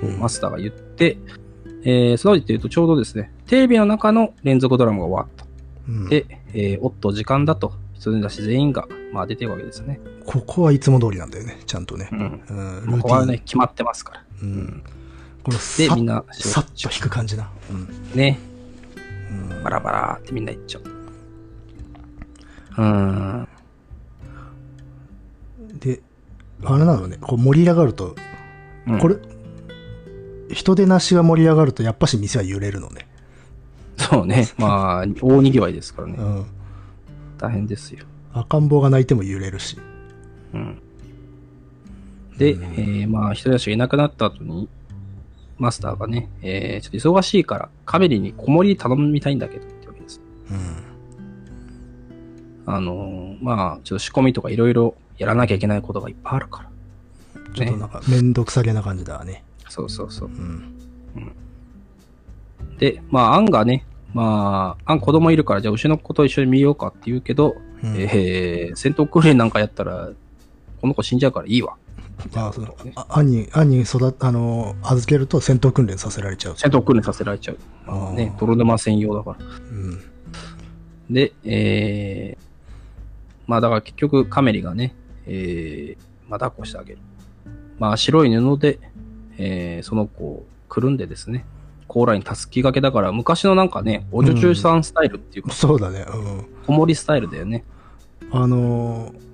[0.00, 1.18] とマスターが言って、
[1.82, 5.46] えー、その時って言うとちょうどですね、テレビの中の連続ドラマが終わった。
[5.88, 10.00] うんで、えーおっと、時間だと、人出し全員が、まあ出てるわけですね。
[10.26, 12.08] ここはいつも通りなんだよね、ちゃんとね。
[12.12, 12.18] うん。
[12.18, 13.00] うん、ーティン。
[13.00, 14.24] こはね、決まってますから。
[14.42, 14.82] うん。
[15.42, 17.50] こので、さみんな、さっと引く感じな。
[17.70, 17.88] うん。
[18.14, 18.38] ね、
[19.30, 20.82] うんバラバラってみんな行っちゃう。
[22.78, 23.48] うーん。
[25.80, 26.00] で、
[26.64, 28.14] あれなのね、こう盛り上がると、
[28.86, 29.16] うんこれ、
[30.52, 33.07] 人手なしが盛り上がると、やっぱし店は揺れるのね。
[33.98, 34.46] そうね。
[34.58, 36.14] まあ、大賑わいですからね。
[36.18, 36.44] うん。
[37.36, 38.04] 大変ですよ。
[38.32, 39.78] 赤ん坊が泣いても揺れるし。
[40.54, 40.78] うん。
[42.38, 44.68] で、うんえーまあ、人たちがいなくなった後に、
[45.58, 50.20] マスターがね、えーちょっと忙しいから、カメリに子守り頼みたいんだけどってわけです。
[50.50, 50.58] うん。
[52.72, 56.68] あのーまあ、ちょっと仕込みとかいろいろやらなきゃいけないことがいっぱいあるから。
[57.54, 59.42] ちょっとなんか、めんどくさげな感じだわね。
[59.68, 60.32] そうそうそうう。
[60.32, 60.74] ん。
[62.78, 63.84] で、まあ、アンがね、
[64.14, 70.10] まあ、アン子供いるから、じゃあ牛の子と一緒に見ようかって言うけど、うんえー戦闘訓練なんかやったら、
[70.80, 71.76] この子死んじゃうからいいわ。
[72.34, 76.54] あそうあ兄、兄育あの、預けると戦闘訓練させられちゃう。
[76.56, 77.58] 戦闘訓練させられちゃう。
[77.86, 79.46] あーね、泥沼専用だから。
[79.46, 80.02] うん。
[81.10, 82.42] で、えー、
[83.46, 84.94] まあだから結局カメリがね、
[85.26, 86.98] えー、まあ抱っこしてあげる。
[87.78, 88.80] まあ白い布で、
[89.38, 91.44] えー、その子をくるんでですね、
[91.88, 96.04] 甲羅にたすき掛けだから、昔のなんかね、お女中さんスタイルっていうか、そうだね。
[96.08, 96.46] うん。
[96.66, 97.64] 子守スタイルだよね。
[98.30, 99.28] あのー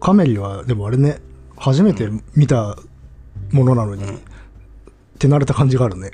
[0.00, 1.18] カメリは、でもあれね、
[1.56, 2.76] 初めて見た
[3.52, 4.18] ものなのに、うん
[5.16, 6.10] 手慣れた感じがあるね。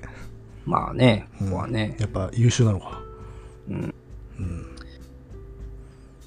[0.67, 3.01] まあね、ここはね、やっぱ優秀なのか。
[3.69, 3.95] うん、
[4.39, 4.67] うん。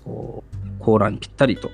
[0.04, 1.70] こう、甲羅にぴったりと、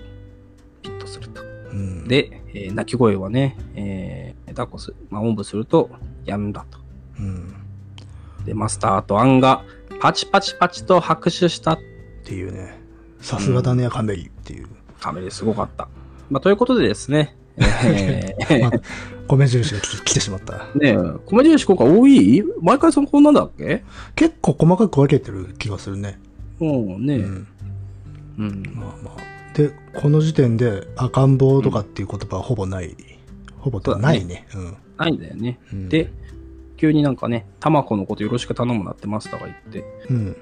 [0.84, 1.41] ピッとすると。
[1.72, 5.89] うん、で、えー泣き声はね、えー、抱っこする、まあ、おんぶすると、
[6.26, 6.80] やんだと。
[7.20, 7.55] うん。
[8.45, 9.63] で、マスターとアンが、
[9.99, 11.79] パチパチパチと拍手したっ
[12.23, 12.79] ていうね、
[13.21, 14.67] さすがだね、カメリっていう。
[14.99, 15.87] カメですごかった。
[16.29, 18.71] まあ、ということでですね、え ーまあ、
[19.27, 20.67] 米印が来来てしまった。
[20.75, 22.43] ねえ、米印効果多い？
[22.61, 23.83] 毎回そのこんなんだっけ？
[24.15, 26.19] 結構細かく分けてる気がするね。
[26.61, 27.47] うん、ねえ、うん。
[28.37, 28.63] うん。
[28.75, 29.57] まあまあ。
[29.57, 32.95] で、この時点で赤ん坊とかっていう言葉はほぼない。
[33.57, 34.47] ほぼとかないね。
[34.55, 34.77] うん。
[34.97, 35.59] ないんだよね。
[35.73, 36.11] うんで、
[36.80, 39.84] 急になんかね、タマコのことよろしく頼むなってマスターが言って。
[40.09, 40.38] うん。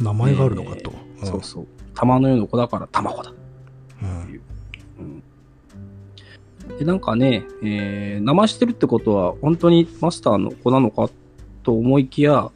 [0.00, 0.92] 名前があるのかと。
[0.92, 1.66] えーそうそう。
[1.94, 3.32] 玉のような子だからタマコだ。
[4.02, 4.42] うん。
[6.78, 11.08] で、なんかね、えー、生してるってことは、本当にマスターの子なのか
[11.62, 12.50] と思いきや、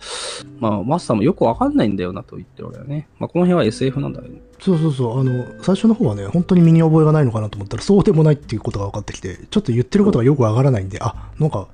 [0.58, 3.06] まあ、マスターもよくわかんないんだよなと言ってるわけだよね。
[3.18, 4.40] まあ、この辺は SF なんだよね。
[4.60, 5.20] そうそうそう。
[5.20, 11.68] あの、最初の方はね、本当に身に覚えがないのかなと思ったら、そうでもないっていうことが分かってきて、ちょっと言ってることがよくわからないんで、あ、なんか、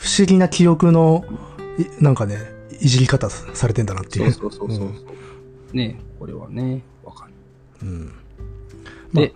[0.00, 1.26] 不思議な記憶の、
[1.78, 2.38] いなんかね、
[2.80, 4.32] いじり方されてんだなっていう。
[4.32, 5.76] そうそうそうそう。
[5.76, 7.32] ねこれはね、わかる。
[7.82, 8.12] うん。
[9.12, 9.34] まあで、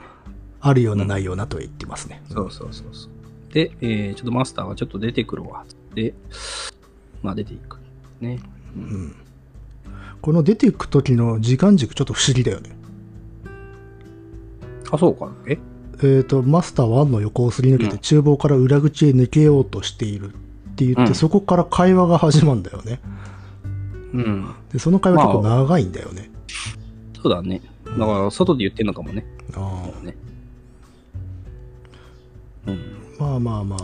[0.60, 2.22] あるようなないようなとは言ってますね。
[2.32, 3.52] そうそうそうそう。
[3.52, 5.66] で、えー、ちょっとマスターがちょっと出てくるわ。
[5.94, 6.14] で、
[7.22, 7.76] まあ出ていく。
[8.22, 8.40] ね。
[8.74, 9.16] ううんん。
[10.22, 12.70] この出ていく時の時間軸ちょっと不思議だよね。
[14.90, 15.30] あ、そうか。
[15.46, 15.58] え？
[16.02, 20.34] えっ、と、マスターは1の横をすり抜けて、うん厨房から裏口へ抜けようとしている
[20.74, 23.00] って言って、うんそこから会話が始まるんだよね。
[24.12, 24.54] うん。
[24.72, 26.30] で、その会話結構長いんだよね。
[27.22, 27.62] そうだね。
[27.84, 29.24] だから、外で言ってんのかもね。
[29.54, 30.16] ああね。
[32.66, 32.80] うん。
[33.18, 33.78] まあまあまあ、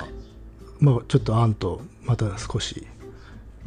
[0.80, 2.86] まあちょっとアンとまた少し、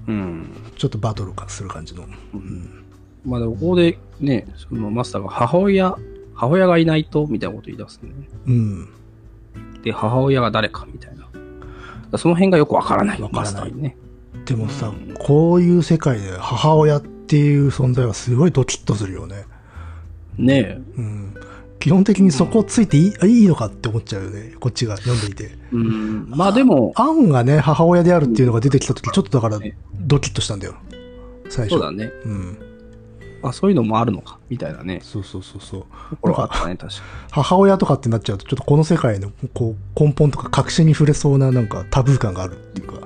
[0.07, 0.49] うん。
[0.77, 2.05] ちょっとバトル化する感じの。
[3.25, 5.95] まあでも、ここでね、そのマスターが母親、
[6.35, 8.11] 母親がいないと、みたいなこと言い出すね。
[8.47, 8.89] うん。
[9.81, 11.22] で、母親が誰か、みたいな。
[12.17, 13.21] その辺がよくわからない。
[13.21, 13.97] わからないね。
[14.45, 19.45] でもさ、うんこういう世界で母親っていう存在はすごいドキッとするよね。
[20.37, 20.81] ねえ。
[20.97, 21.33] うん。
[21.79, 24.53] 基本的にそこついていい,、いいのかって思っちゃうよね。
[24.59, 25.57] こっちが読んでいて。
[25.71, 26.29] うん。
[26.29, 30.75] まあでも、アンがね、母親であるっていうのが出てきた時、ちょっとだからねドキッとしたんだよ。
[31.49, 31.75] 最初。
[31.75, 32.11] そうだね。
[32.25, 32.57] うん。
[33.43, 34.99] あ、そういうのもあるのか、みたいなね。
[35.03, 35.83] そうそうそうそう。
[36.35, 42.93] あったね、確か母親とかってなっちゃうと、ちょっとこの世界のこう根本とか確信に触れそうななんかタブー感があるっていうか。
[42.93, 43.01] に。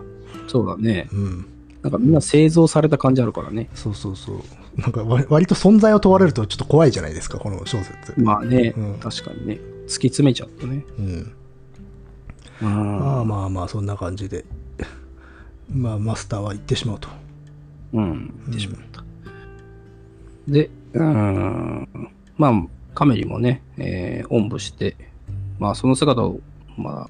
[0.47, 1.09] そうだね。
[1.11, 1.45] うん。
[1.81, 3.69] なんかみんな製造された感じあるからね。
[3.73, 4.38] そうそうそう。
[4.77, 8.13] なんか割割と存在を問われるとちょっと怖いじゃないですか、この小説。
[8.17, 9.59] まあね、うん確かにね。
[9.88, 10.85] 突き詰めちゃうとね。
[10.99, 11.33] うん。
[12.61, 12.99] うん。
[12.99, 14.45] まあまあまあ、そんな感じで。
[15.73, 17.09] まあ、マスターは行ってしまうと。
[17.93, 18.33] うん。
[18.45, 18.96] 言ってしまった。
[20.47, 22.11] で、うーん。
[22.37, 22.53] まあ、
[22.93, 24.95] カメリもね、えー、おんぶして、
[25.59, 26.39] まあ、その姿を、
[26.77, 27.09] ま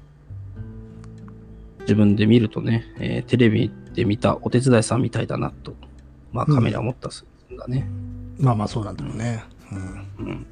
[1.80, 5.74] 自分で見るとね、えーテレビで見たお手伝いさんみたいだなと、
[6.32, 7.88] まあ、カメラは思ったんだね。
[8.38, 9.42] まあまあそうなんだろうね。
[10.18, 10.46] うん。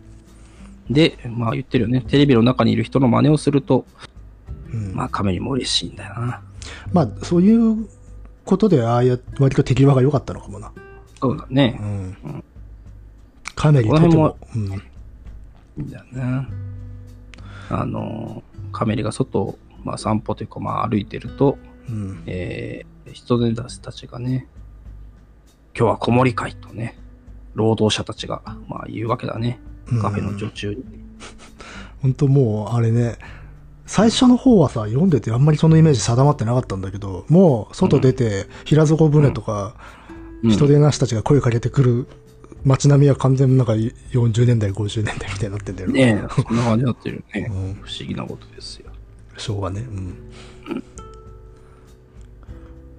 [0.90, 2.00] で、まあ言ってるよね。
[2.00, 3.84] テレビの中にいる人の真似をすると、
[4.72, 6.42] うん、まあカメにも嬉しいんだよな。
[6.92, 7.88] まあそういう
[8.44, 10.72] ことで、ああや、割と手際が良かったのかもな。
[11.20, 11.68] そうだうね。
[11.70, 12.44] ん。
[13.56, 14.62] カメにとても、うん。
[14.62, 14.80] い
[15.78, 16.48] いんだよね。
[17.70, 22.22] あの、カメリが外を、まあ、散歩というか、まあ、歩いてると、うん。
[22.26, 24.46] えー、人手出すたちがね、
[25.76, 26.98] 今日は子守会とね、
[27.54, 29.58] 労働者たちが、まあ、言うわけだね。
[30.00, 30.84] カフェの女中に。
[32.02, 33.16] 本当もう、あれね、
[33.86, 39.96] 最初の方はさ、読んでてあんまりそのイメージ定まってなかったんだけど、もう外出て、平底船とか、うん
[40.44, 42.06] 人手なしたちが声かけてくる
[42.64, 47.50] 街並みは完全になんか40年代、50年代みたいになってんだよねえ、そんな感じになってるよね。
[47.50, 48.90] うん不思議なことですよ。
[49.36, 49.80] 昭和ね。
[49.80, 50.16] うん。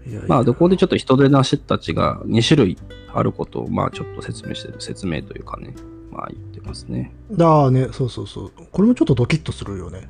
[0.08, 2.78] いやいやまあ、でここでちょっと人手なしたちが2種類
[3.14, 5.74] あることを、まあ、ちょっと説明してる、説明というかね、
[6.12, 7.12] まあ、言ってますね。
[7.32, 8.52] だあね、そうそうそう。
[8.72, 10.08] これもちょっとドキッとするよね。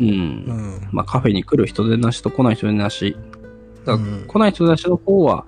[0.00, 0.08] うん。
[0.08, 0.88] うん。
[0.92, 3.14] まあ、カフェに来る人手なしと来ない人手なし。
[3.84, 5.44] だ来ない人手なしの方は、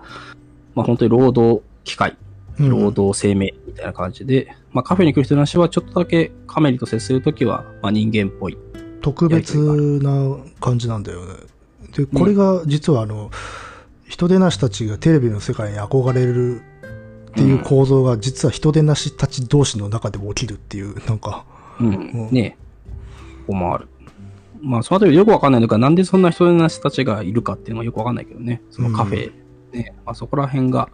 [0.75, 2.28] まあ、本当に労働機会、うん
[2.59, 8.59] 労働生命みたいな感じで、まあ、カフェに来る人なしはちょっとだけカメリと接するときは、まあ、人間っぽい。
[9.01, 9.59] 特別
[10.01, 11.35] な感じなんだよね。
[11.97, 13.31] で、これが実はあの、
[14.09, 16.63] 人手なしたちがテレビの世界に憧れる
[17.31, 21.45] っていう構造が実は人手なしたち同士の中でも起きるっていう、なんか、
[21.81, 21.87] うん。
[21.87, 21.91] う
[22.27, 22.57] んねえ。
[23.47, 23.89] こうもある。
[24.61, 28.61] まあ、そのあたりよくわかんないのが、なんでそんな人手なしたちがいるかっていうのはよくわかんないけどね。
[28.71, 29.33] そのカフェ、
[29.73, 29.95] ね。
[30.05, 30.89] まあ、そこら辺が、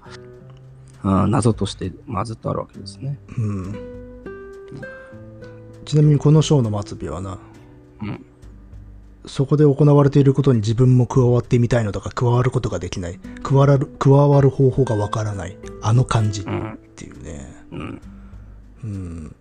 [1.05, 3.19] 謎として、まあ、ずっとあるわけですね。
[3.37, 3.75] うん。
[5.85, 7.39] ちなみにこのショーの末尾はな、
[8.03, 8.25] うん。
[9.27, 13.19] そこで行われていることに自分も加わってみたいのだが加わることができない。
[13.43, 15.57] 加わる、加わる方法がわからない。
[15.83, 16.79] あの感じっうん。
[16.97, 17.55] ていうね。
[17.73, 18.03] うん。
[18.85, 19.37] うん。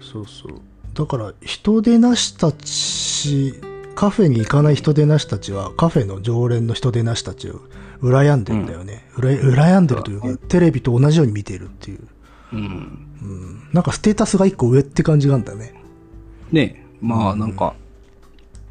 [0.00, 0.60] そうそう。
[0.94, 3.54] だから、人手なしたち、
[3.94, 7.60] カフェに行かない人手なしたちは、カフェの常連の人手なしたちを
[8.04, 9.06] 羨んでるんだよね。
[9.16, 12.00] うら羨んでるというか、テレビと同じように見てるっていう。
[12.52, 12.58] うん。
[12.60, 13.68] うん。
[13.72, 15.74] なんかステータスが一個上って感じがあるんだね。
[16.52, 16.84] ねえ。
[17.00, 17.74] まあ、なんか、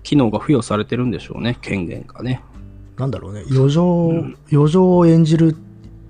[0.03, 1.57] 機能が付与されてるんでしょうね。
[1.61, 2.43] 権限がね。
[2.97, 3.43] なんだろうね。
[3.51, 5.55] 余剰、うん余剰を演じる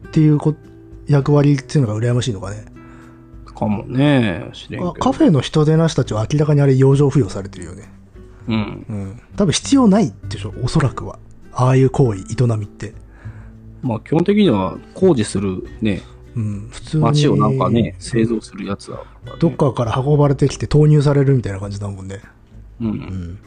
[0.08, 0.54] っていうこ
[1.08, 2.66] 役割っていうのが羨ましいのかね。
[3.54, 4.52] かもね。
[5.00, 7.90] カフェの人手なしたちは明らかにあれ余剰付与されてるよね。
[8.48, 8.86] うん。
[8.90, 9.22] うん。
[9.36, 11.20] 多分必要ないでしょ、おそらくは。
[11.54, 12.94] ああいう行為、営みって。
[13.84, 16.02] まあ、基本的には工事するね、
[16.36, 16.70] うん。
[16.72, 17.04] 普通に。
[17.04, 22.22] 街をなんかね、製造するやつだからね、どっかから運ばれてきて投入されるみたいな感じだもんね。
[22.82, 22.86] う。
[22.86, 23.40] うんん。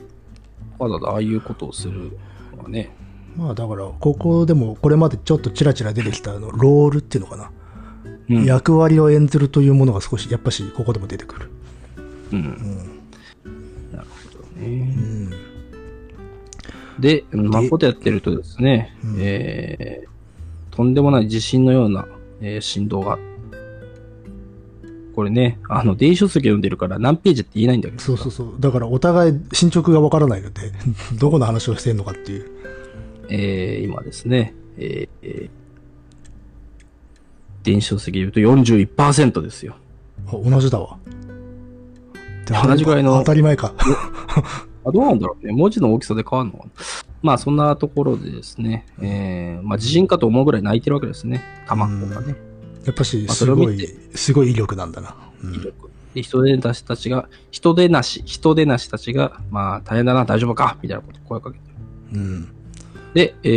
[0.79, 2.13] わざわざああいうことをする
[2.57, 2.95] のはね。
[3.35, 7.51] まあだから、ここでもこれまでちょっとチラチラ出てきたあの、ロールっていうのかな。
[8.29, 8.45] うん。
[8.45, 11.51] 役割を演ずるというものが少し、やっぱしここでも出てくる。
[12.33, 12.39] うん。
[12.39, 13.97] うん。
[13.97, 14.69] なるほどうね。
[14.69, 15.31] ん。
[16.99, 20.09] で、まあ、こうやってるとですね、うんえー、
[20.77, 22.07] とんでもない地震のような、
[22.41, 23.19] えー振動が。
[25.15, 28.03] これね、あの、電子書籍読んでるから何ページって言えないんだけど。
[28.03, 28.55] そうそうそう。
[28.61, 30.73] だからお互い進捗がわからないので、
[31.19, 32.51] どこの話をしてんのかっていう。
[33.31, 35.67] えー、今ですね、えーえー
[37.63, 39.75] 電子書籍で言うと41%ですよ。
[40.29, 40.99] あ同じだわ。
[42.47, 43.75] で同じぐらいの当たり前か。
[44.87, 45.53] あ、どうなんだろうね。
[45.53, 46.71] 文字の大きさで変わるのかな。
[47.23, 51.43] まあ、そんなところでですね、えー、まあ、地震かと思うぐらい泣いてるわけですね。
[51.67, 52.37] 卵がね。
[52.85, 55.17] やっぱし、まあすごいすごい威力なんだな。
[55.43, 61.65] うん威力で、人手なしたちが、人手なし、人手なしたちが、まあ、大変だな、大丈夫かみたいなこと声かけて
[62.13, 62.21] る。
[62.21, 62.49] うん。
[63.15, 63.49] で、え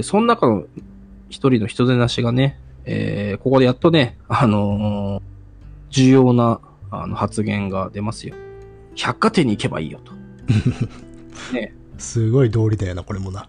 [0.00, 0.64] ー、その中の
[1.28, 5.30] 一人の人手なしがね、えー、ここでやっとね、あのー
[5.90, 8.34] 重要なあの発言が出ますよ。
[8.94, 10.12] 百貨店に行けばいいよと。
[11.52, 13.48] ね、すごい道理だよな、これもな。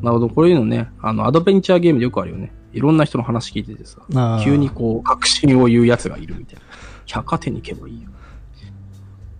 [0.00, 2.52] なるほど、こういうのね、あの、アドベンチャーゲームでよくあるよね。
[2.72, 4.00] いろんな人の話聞いててさ、
[4.42, 6.62] 急にこう、確信を言うやつがいるみたいな。
[7.06, 8.08] 百貨店に行けばいいよ。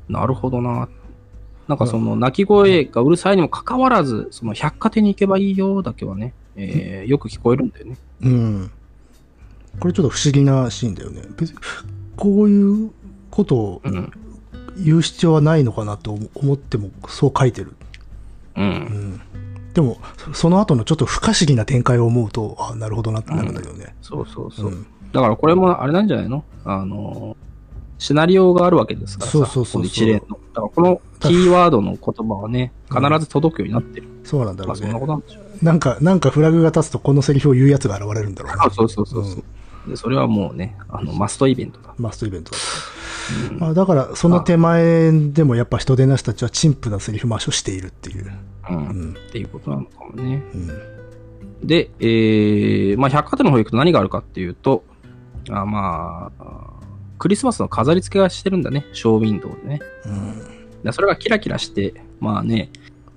[0.08, 0.88] なるほどな。
[1.68, 7.96] なんかその、鳴き声がうるさいにもかかわらず、その、百貨店に行けばいいよだけはね、えー、よく聞こえるんだよね。
[8.22, 8.70] うん。
[9.80, 11.22] これちょっと不思議なシーンだよね。
[11.36, 11.58] 別に、
[12.16, 12.90] こういう
[13.30, 14.12] ことをうん。
[14.76, 17.74] 言う必要はないのかなと思っても、そう書いてる。
[18.56, 18.60] う。
[18.60, 19.20] うんん。
[19.74, 23.94] でも、そその後のちょっと不可思議な展開を思うと、あなるほどなってなるんだよね。
[24.02, 24.66] そうそうそう。
[24.68, 26.42] うんだからこれもあれなんじゃないの？
[26.64, 27.36] あの、
[27.98, 29.32] シナリオがあるわけですからさ。
[29.32, 30.38] そうそうそう一連の。
[30.54, 34.08] だからこのキーワードの言葉はね、必ず届くようになってる。
[34.24, 35.06] そうなんだろうねまあそんなこ。
[35.06, 35.64] となんでしょう。
[35.66, 38.58] なんか、なんかフラグが立つとこのセリフを言うやつが現れるんだろうね。
[38.58, 39.42] あそうそうそうそ
[39.86, 39.90] う。
[39.90, 41.92] でそれはもうね、あの、マストイベントだ。
[41.98, 42.56] マストイベントだ。
[43.58, 48.32] まあ、だから、その手前でもやっぱ人手なしたちは陳腐なセリフ回しをしているっていう。
[48.70, 48.76] うん。
[48.76, 49.10] うん。
[49.12, 50.42] っていうことなのかもね。
[50.54, 51.66] うん。
[51.66, 54.84] で、えー、まあ、百貨店の方行くと何があるかっていうと、
[55.50, 56.72] あまあ、
[57.18, 59.80] クリスマスの飾り付けがしてるんだね、ショーウィンドウでね。
[60.06, 60.82] うん。
[60.82, 62.70] でそれがキラキラして、まあね、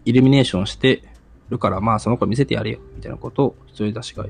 [0.05, 1.03] イルミネーションして
[1.49, 4.25] るから、まあその子見せてやれよ、みたいなことを一人出しが、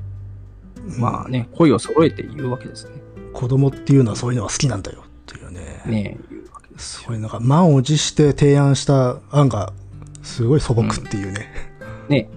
[0.98, 2.92] まあね、声を揃えて言うわけですね。
[3.34, 5.04] 子供っていうのはそういうのが好きなんだよ
[5.86, 6.02] ね。
[6.02, 7.02] ね言うわけですよ。
[7.06, 9.72] そういうなんか満を持して提案した案が
[10.22, 11.48] すごい素朴っていうね。
[12.08, 12.28] ね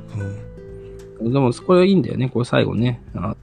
[1.20, 1.34] うん。
[1.34, 3.02] でも、そこはいいんだよね、これ最後ね。
[3.16, 3.36] あ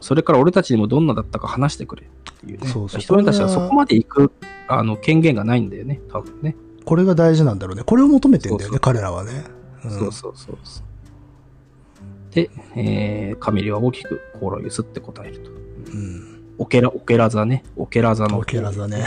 [0.00, 2.06] それから俺たちにもどんなだったか話してくれっ
[2.40, 2.68] ていうね。
[2.68, 4.32] そうそう人たちはそこまで行く
[4.68, 6.54] あの権限がないんだよね、多分ね。
[6.84, 7.82] これが大事なんだろうね。
[7.82, 9.44] これを求めてんだよね、そうそう彼らはね。
[9.84, 12.34] うんそうそうそうそう。
[12.34, 15.50] で、えー、カメリは大きく心をゆすって答えると。
[15.50, 16.35] うん。
[16.58, 17.64] オケラ、オケラ座ね。
[17.76, 18.38] オケラ座の。
[18.38, 19.04] オケラ座ね。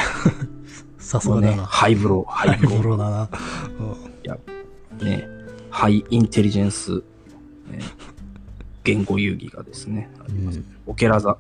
[1.00, 1.66] さすがだな。
[1.66, 2.74] ハイブロー、ハイブロー。
[2.74, 3.30] ハイブローだな。
[5.04, 5.28] ね、
[5.70, 7.04] high intelligence、
[7.72, 7.84] えー
[8.86, 10.62] 言語遊戯がですね、あります。
[10.88, 11.38] オケラ座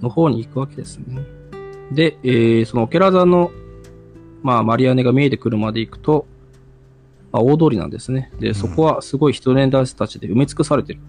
[0.00, 1.22] の方に行くわけですね。
[1.92, 3.52] で、えーそのオケラ座の、
[4.42, 6.26] まあ、マリアネが見えてくるまで行くと、
[7.32, 8.30] まあ、大通りなんですね。
[8.40, 11.00] で、そこはすごい人年代たちで埋め尽くされてる。
[11.00, 11.06] うん。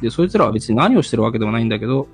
[0.00, 2.08] で、そいつらは別に何をしてるわけでもないんだけど、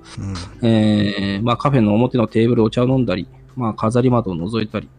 [0.61, 0.67] うん。
[0.67, 4.89] えーまあカフェの表のテーブルお茶を飲んだり、まあ飾り窓を覗いたり。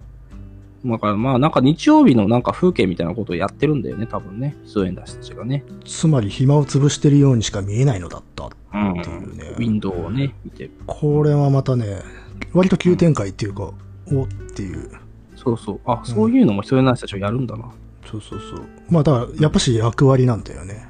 [0.84, 4.56] だからまあなんか日曜日のなんか風景みたいなことをやってるんだよね、多分ね。
[4.64, 5.64] 出演出したちがね。
[5.84, 8.48] つまり暇を潰してるようにしか見えないのだった。
[8.72, 9.00] うん。
[9.00, 10.70] っていうねウィンドウをね、見てる。
[10.86, 11.98] これはまたね、
[12.52, 13.72] 割と急展開っていうか、
[14.12, 14.90] おっていう。
[15.36, 15.80] そうそう。
[15.84, 17.70] あ、そういうのも人出したちはやるんだな。
[18.10, 18.66] そうそうそう。
[18.90, 20.88] まあだから、やっぱし役割なんだよね。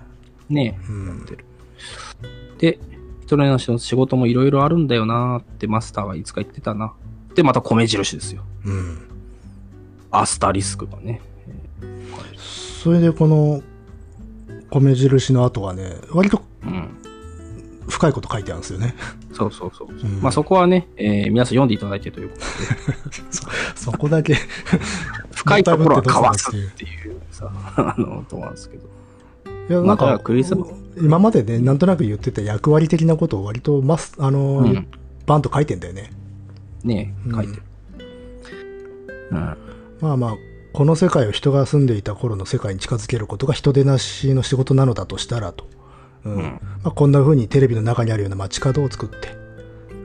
[0.48, 1.26] ねうん。
[2.60, 2.78] で、
[3.24, 6.92] 人出しの仕事もいろいろあるんだよなーってマスターはいつか言ってたな。
[7.34, 8.44] で、また米印ですよ。
[8.64, 8.98] うん。
[10.10, 11.22] アスタリスクがね。
[12.82, 13.62] それでこの、
[14.70, 16.88] 米印の後はね、割とうん。
[17.88, 18.94] 深いこと書いてあるんですよね。
[19.32, 19.92] そうそうそう。
[19.92, 23.24] んまあそこはね、えー皆さん読んでいただいてということで。
[23.74, 24.36] そこだけ。
[25.34, 28.89] 深いところはかわすっていう さ、あの、と思うんですけど。
[29.70, 30.54] いや、なんか、クリス
[30.96, 34.86] 今までね、なんとなく言ってた役割的なことを割とマス、あの、うん
[35.26, 36.10] バンと書いてんだよね。
[36.82, 37.62] ねうん書いてる。
[39.30, 39.56] うん。
[40.00, 40.36] まあまあ、
[40.72, 45.66] この世界を人が住んでいた頃の世界に近づけることが人手なしの仕事なのだとしたらと。
[46.24, 49.28] うんうんまあ、こんな風にテレビの中にあるような街角を作って、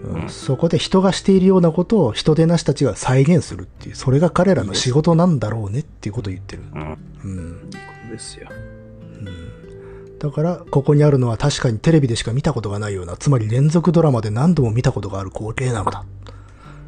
[0.03, 6.61] うんうんそこで人がしているようなことを人手なしたちが再現するっていう、それが彼らの仕事なんだろうねっていうことを言ってる。
[6.75, 6.97] うん。
[7.23, 7.69] うん
[8.11, 8.47] ですよ。
[10.25, 16.03] だから、ここにあるのは確かにテレビでしか見たことがないような、つまり連続ドラマで何度も見たことがある光景なのだ。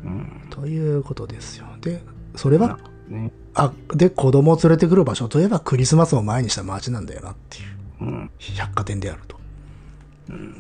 [0.04, 0.48] うん。
[0.50, 1.68] ということですよ。
[1.80, 2.02] で、
[2.36, 3.32] それは、ね。
[3.54, 8.06] あ、で、子供を連れてくる場所といえばクリスマスを前にした街なんだよなっていう。
[8.06, 8.32] うん。
[8.56, 9.38] 百貨店であると。
[10.30, 10.56] うん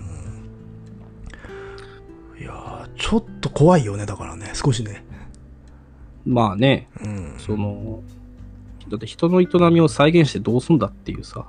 [2.39, 5.03] いやー、ちょっと怖いよね、だからね、少しね。
[6.27, 7.35] まあね、うん。
[7.39, 8.03] その、
[8.89, 11.45] だって人の営みを再現してどうすんだっていうさ、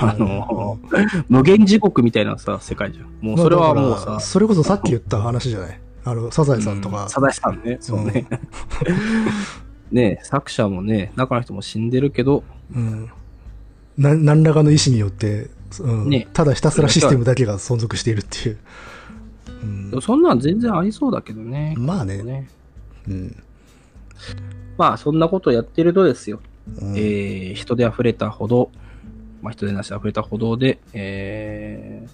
[0.00, 0.78] あの、
[1.28, 3.06] 無限地獄みたいなさ、世界じゃん。
[3.20, 5.80] もうそれはもうさまあそれこそさっき言った話じゃない？
[6.04, 7.08] あの、サザエさんとか。
[7.08, 8.26] サザエさんね、そうね。
[9.90, 13.10] ね作者もね、中の人も死んでるけど、うん。
[13.98, 18.58] な何らかの意思によって、うんねただひたすらシステムだけが存続しているっていう。
[19.92, 21.74] うんそんなん全然ありそうだけどね。
[21.76, 22.48] まあねね
[23.08, 23.36] うん
[24.78, 26.40] まあ、そんなことやってるとですよ。
[26.80, 28.70] うんえー人で溢れた歩道、
[29.42, 32.10] まあ、人でなしで溢れた歩道で、えー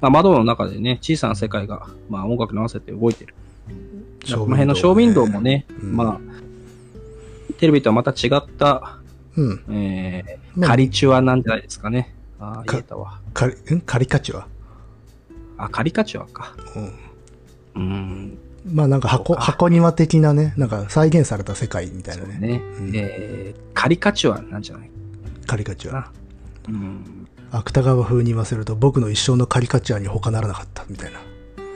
[0.00, 3.34] まあ、窓の中でね、小さな世界が、まあ、音楽に合わせて動いてる。
[4.26, 6.20] この辺のショーウィンドウもね、うんまあ、
[7.58, 8.98] テレビとはまた違った、
[9.36, 9.64] うん。
[9.70, 12.14] えーまあカリチュアなんじゃないですかね。
[12.40, 13.20] ああ、か言えたわ。
[13.34, 13.80] カリ、ん？
[13.80, 14.46] カリカチュア？
[15.58, 16.54] あ、カリカチュアか。
[17.74, 17.82] うん。
[17.82, 18.38] うん。
[18.68, 22.38] まあなんか箱、箱庭的なね、なんか再現された世界みたいなね。
[22.38, 22.62] ね。
[22.78, 24.90] うんえーカリカチュアなんじゃない？
[25.46, 26.10] カリカチュア。
[26.68, 27.28] うん。
[27.52, 31.20] 芥川風に言わせると僕の一生のカリカチュアに他ならなかったみたいな。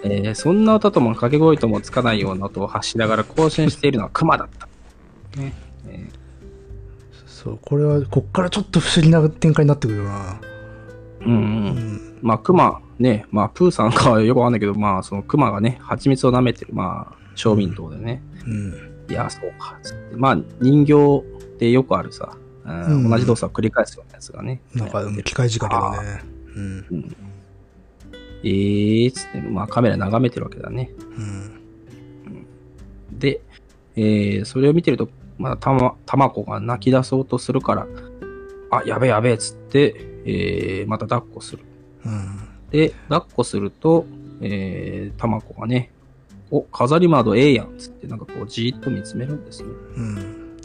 [0.02, 4.66] えーそんな歌とも掛け声ともつかないような音を発しながら更新しているのはクマだった。
[5.38, 5.54] ね。
[5.88, 6.08] え
[7.26, 10.40] そう、これは、こっからちょっと不思議な展開になってくるよな。
[11.20, 11.36] ーうんう。
[11.36, 11.42] うん
[12.16, 12.18] ん。
[12.22, 18.22] まあ、クマ、ね、まあ、プーさんかはよくわかんないけど、まあ、そのクマがね、蜂蜜を舐めてる、まあ、ショーウィンドウでね。
[18.46, 18.74] うん。
[19.08, 19.78] いや、そうか。
[20.14, 21.24] まあ、人形
[21.58, 24.60] でよくあるさ、うんうん同じ動作を繰り返すようなやつがね。
[24.74, 26.22] なんか、うん機械仕掛けのね。
[26.56, 27.16] うん。
[28.42, 30.90] えーっつって、まあカメラ眺めてるわけだね。
[31.16, 31.60] うん。
[33.18, 33.40] で、
[33.96, 35.08] えーそれを見てると、
[35.38, 37.86] まだたま、たまこが泣き出そうとするから、
[38.70, 41.64] あ、やべえやべえっつって、えーまた抱っこする。
[42.04, 42.48] うん。
[42.70, 44.06] で、抱っこすると、
[44.40, 45.90] えー、たまこがね、
[46.50, 49.68] お、飾り窓ええやんっつって、なんかこう、じーっと見つめるんですね。
[49.96, 50.56] うん。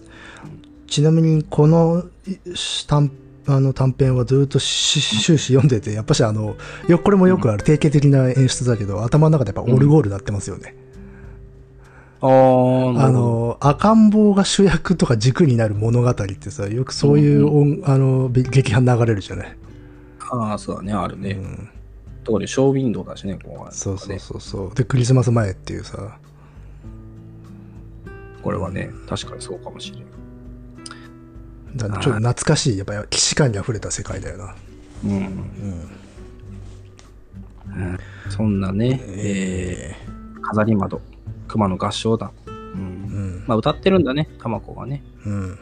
[0.88, 2.38] ちなみに、このい
[2.88, 3.12] 短
[3.48, 6.56] あの短編はずっとし終始読んでて、やっぱしあの、
[6.88, 10.76] よこれもよくある定型的な演出だけど、頭の中でやっぱオルゴールなってますよね。
[10.76, 10.85] あー、
[12.22, 19.58] あ、の、赤ん坊が主役とか軸になる物語ってさ、よくそういう音、あの、べ劇伴流れるじゃない。
[20.32, 21.32] ああ、そうだね、あるね。
[21.32, 21.70] うん。
[22.24, 24.76] 特にショーウィンドウだしね、ここは、そうそうそうそう。
[24.76, 26.18] で、クリスマス前っていうさ、
[28.42, 30.06] これはね、確かにそうかもしれん。
[31.78, 34.56] だちょっと懐かしい、やっぱり既視感に溢れた世界だよな。
[35.04, 35.12] うん。
[35.12, 35.18] うん。
[35.18, 35.90] うん
[38.30, 41.02] そんなね、えー、飾り窓、
[41.48, 42.32] 熊の合唱団。
[42.46, 42.52] う。
[42.52, 43.44] うんん。
[43.48, 45.04] まあ、歌ってるんだね、たまこがね。
[45.26, 45.60] うん。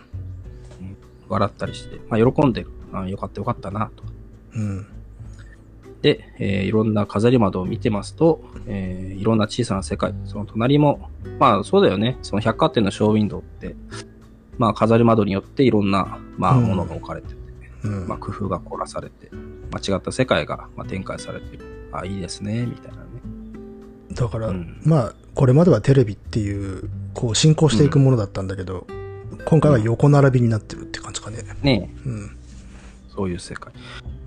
[1.30, 2.00] 笑ったりして。
[2.10, 2.70] まあ、喜んでる。
[2.92, 4.04] あよかったよかったな、と。
[4.56, 4.86] うん。
[6.02, 11.10] で、えーいろんな飾り窓を見てますと、えーいろんな小さな世界、その隣も、
[11.40, 13.76] まあそうだよね、その百貨店のショーウィンドウって、
[14.58, 17.36] まあ飾り窓によっていろんな、まあうんものが置かれてて、
[17.86, 18.08] うん。
[18.08, 19.32] まあ工夫が凝らされて、
[19.72, 21.90] 間違った世界がまあ展開されている。
[21.94, 23.03] あ、いいですね、みたいなね。
[24.14, 28.88] だから、うんまあ、これまではテレビっていう、こう、進行していくものだったんだけど、
[29.46, 31.44] 今回は横並びになってるって感じかね。
[31.62, 32.38] ねえうん。
[33.16, 33.74] そういう世界。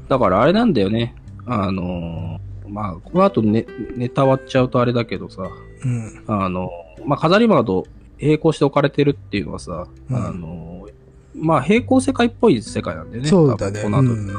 [0.08, 1.14] だからあれなんだよね。
[1.46, 5.42] あのーまあ、この後ね、ネタ割っちゃうとあれだけどさ、
[5.84, 6.24] うん。
[6.26, 6.70] あの、
[7.04, 7.84] まあ、飾り窓
[8.20, 10.88] 並行して置かれてるっていうのはさ、うんあの、
[11.34, 13.28] まあ、平行世界っぽい世界なんだよね。
[13.28, 14.32] そうだこの後、うん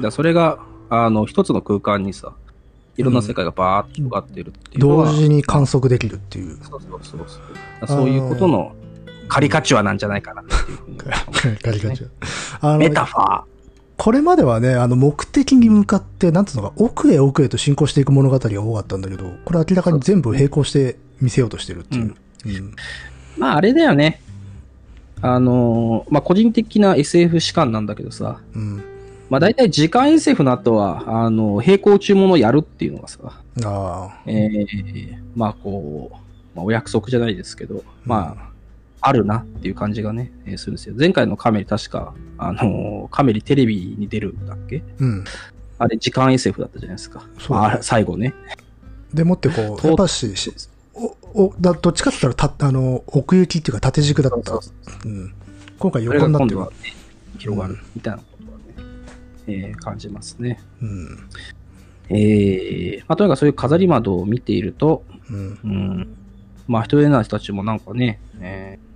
[0.00, 0.58] だそれが、
[0.90, 2.34] あの、一つの空間にさ、
[2.96, 6.58] いろんな世界がバーッと広がってるっていうのは、同時に観測できるっていう。
[6.62, 7.38] そうそうそうそ
[7.82, 7.86] う。
[7.86, 8.74] そういうことの
[9.28, 12.08] カリカチュアなんじゃないかなっていうふうに思う カリカチュ
[12.60, 12.74] ア。
[12.74, 13.42] あメの、タファー。
[13.96, 22.14] これまではね、あの、目的に向かって、なんつうのか、奥へ奥へと進行していく物語が多かったんだけど、これ明らかに全部並行して見せようとしてるっていう。
[22.44, 22.74] うん。
[23.38, 24.20] まあ、あれだよね。
[25.22, 28.84] あのーまあ、個人的な SF 士官なんだけどさ、うん。
[29.28, 34.20] まあ、大体時間 SF の後は、あの、並行中ものをやるっていうのがさ、ああ。
[34.26, 36.16] えー、まあ、こう、
[36.56, 38.46] まあ、お約束じゃないですけど、まあ、
[39.08, 40.94] あるなっていう感じがね、えーするんですよ。
[40.98, 44.82] 前回のカメリ確か、あのーカメリテレビに出るんだっけ？
[44.98, 45.24] うん。
[45.78, 47.24] あれ、時間 SF だったじゃないですか。
[47.38, 48.34] そうまあ、最後ね。
[49.12, 50.52] でもってこう、とやっぱし、し
[50.94, 51.16] お、
[51.46, 54.52] お、だどっちかって言ったら、た、あの、奥行きっていうか縦軸だった。
[54.52, 54.70] そうそ
[55.04, 55.34] ううん。
[55.78, 56.72] 今回横になっては、ね、
[57.38, 58.22] 広がるみたいな
[59.46, 60.60] えー感じますね。
[60.82, 61.28] うん。
[62.08, 65.58] えー、まあ、とにかくそういう飾り窓を見ていると、うん。
[65.64, 66.16] うん、
[66.68, 68.86] まあ、人手な人たちもなんかね、えー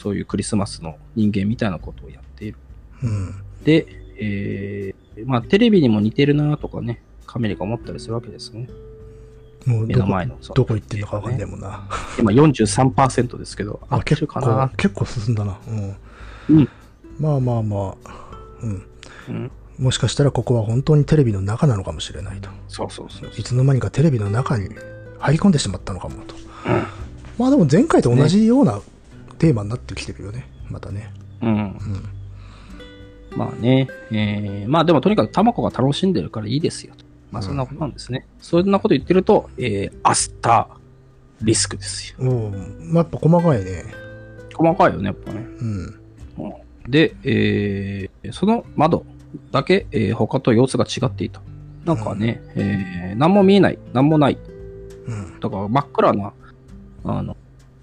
[0.00, 2.56] そういうクリスマスの人間みたいなことをやっている。
[3.02, 3.34] うん。
[3.64, 8.66] で、えー、まあ、テレビにも似てるなとかね、カメラが思ったりするわけですね。
[9.66, 11.86] 目もうどこ、の前のさどこ行ってんのかわかんねえもんな。
[12.18, 15.58] 今43%ですけど、合って結るかな構、結構進んだな。
[15.68, 15.96] うん。
[16.48, 16.68] うん。
[17.18, 18.14] まあまあまあ、
[18.62, 18.86] うん。
[19.30, 19.50] うん。
[19.78, 22.50] もしかしたらここは本当にテレビの中なのかもしれないと。
[22.68, 24.68] そうそうそういつの間にかテレビの中に
[25.18, 26.34] 入り込んでしまったのかもと。
[26.66, 27.00] うん
[27.40, 28.82] まあでも前回と同じような
[29.38, 30.46] テーマになってきてるよね。
[30.68, 31.10] またね。
[31.40, 31.48] うん。
[31.50, 31.74] うん。
[33.34, 36.92] まあね、えー、まあでもとにかくタマコが楽しんでるからいいですよ。
[37.30, 38.26] まあそんなことなんですね。
[38.40, 40.76] そんなこと言ってると、えー、アスター
[41.40, 42.28] リスクですよ。
[42.28, 43.84] おうまあやっぱ細かいね。
[44.54, 45.38] 細かいよね、やっぱね。
[45.40, 46.00] うん。
[46.90, 49.06] で、えー、その窓
[49.50, 51.40] だけ、えー他と様子が違っていた。
[51.84, 54.38] なんかね、えー、何も見えない、何もない。
[55.06, 55.40] うん。
[55.40, 56.32] だから真っ暗な、
[57.04, 57.36] あの、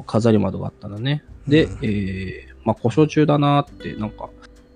[0.06, 1.24] 飾り窓があったんだね。
[1.48, 4.30] で、うんえー、まあ故障中だなーって、なんか、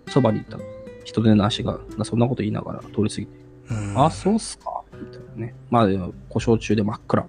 [0.07, 0.57] そばにいた
[1.03, 3.31] 人手の足が、そんなこと言いながら通り過ぎて、
[3.69, 5.55] うん、あ、そうっすかみたいなね。
[5.69, 5.87] まあ、
[6.29, 7.27] 故障中で真っ暗。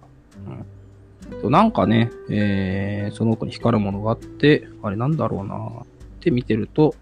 [1.43, 5.87] うん、なんかね、えー、その奥に光るものがあって、あれなんだろうなっ
[6.21, 6.95] て見てると、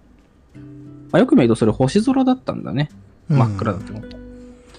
[1.13, 2.91] まあ、よく見るとそれ星空だったんだね。
[3.29, 4.17] 真っ暗だって思った。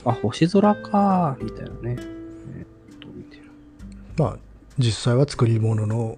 [0.06, 1.76] あ、星空かーみたいなね。
[1.84, 3.44] えーっと見てる
[4.18, 4.38] まあ、
[4.78, 6.18] 実際は作り物の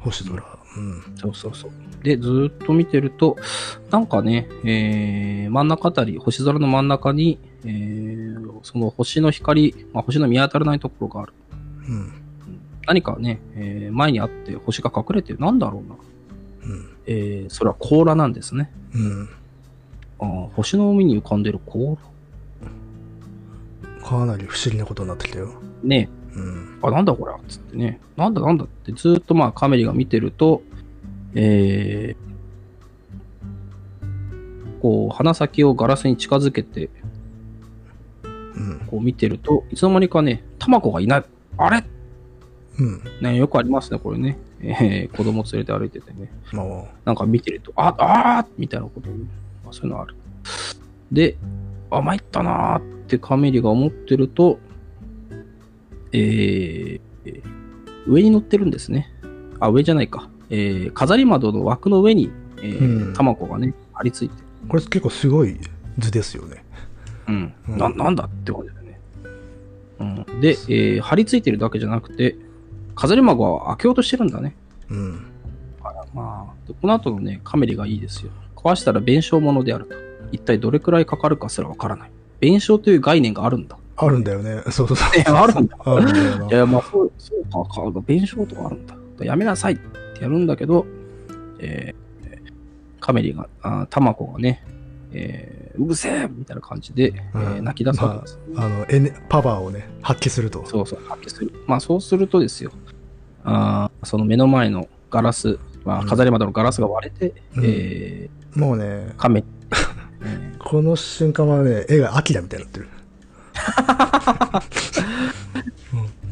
[0.00, 0.42] 星空。
[0.76, 1.02] うん。
[1.16, 1.70] そうそうそう。
[2.02, 3.36] で、ずーっと見てると、
[3.90, 11.32] なんかね、えー、真ん中あたり、星空の真ん中に、えー、その星の光、まあ、星の見当たらないところがある。
[11.88, 12.12] うん。
[12.86, 15.38] 何かね、えー前にあって星が隠れてる。
[15.38, 15.96] なんだろうな。
[16.74, 16.96] うん。
[17.06, 18.72] えー、それは甲羅なんですね。
[18.94, 19.28] うん。
[20.22, 22.68] あー星の海に浮かんでる甲羅。
[24.06, 25.50] かなり不思議なことになってきたよ。
[25.82, 26.78] ね、うん。
[26.82, 28.00] あ、なんだこれつってね。
[28.16, 30.62] なんだなんだってずーっとまあカメリが見てると、
[31.34, 36.90] えー、こう、鼻先をガラスに近づけて、
[38.24, 38.80] うん。
[38.86, 41.24] こう見てると、いつの間にかね、タマコがいない。
[41.56, 41.84] あれ？
[42.78, 43.02] うん。
[43.20, 44.38] ね、よくありますね、これね。
[44.60, 46.30] えー、子供連れて歩いててね。
[46.52, 46.66] まあ、
[47.04, 49.08] なんか見てると、あ、あーみたいなこと
[49.72, 50.14] あ、そういうのある。
[51.10, 51.36] で、
[51.90, 54.58] あ、参ったなーってカメリが思ってると、
[56.12, 57.42] えー、
[58.06, 59.10] 上に乗ってるんですね。
[59.58, 60.28] あ、上じゃないか。
[60.50, 64.42] えー、飾り窓の枠の上に、えーうんタマコがね、張り付いて。
[64.68, 65.58] これ結構すごい
[65.98, 66.64] 図ですよね。
[67.28, 67.54] うん。
[67.68, 69.00] うんな、なんだって感じだよね。
[70.00, 70.40] うん。
[70.40, 72.36] で、えー、張り付いてるだけじゃなくて、
[72.94, 74.54] 飾り窓は開けようとしてるんだね。
[74.90, 75.32] うん。
[76.14, 78.32] まあ、でこの後のね、カメリがいいですよ。
[78.62, 79.94] 壊したら弁償物であると。
[80.32, 82.10] 一体どれくらいかかるかすらわからない。
[82.40, 83.76] 弁償という概念があるんだ。
[83.96, 84.62] あるんだよね。
[84.70, 85.16] そうそうそう。
[85.16, 85.76] ねあるんだ。
[85.84, 86.46] あるんだよな。
[86.46, 88.96] いや、まあ、そう、そうか、か、弁償とかあるんだ。
[89.20, 89.76] やめなさいっ
[90.16, 90.86] てやるんだけど、
[91.58, 92.02] えー
[93.00, 94.64] カメリが、あタマコがね、
[95.12, 98.38] えーうるせえみたいな感じで、えーうん泣き出すわけです。
[98.56, 100.64] あの、エネパワーをね、発揮すると。
[100.66, 101.52] そうそう、発揮する。
[101.66, 102.70] まあ、そうするとですよ、
[103.44, 109.44] あーその目の前のガラス、まあ、飾り窓のガラスが割れて、うんえもうねー、カメ、
[110.24, 112.88] え この瞬間はね、絵がアキラみたいになってる。
[113.54, 113.62] ー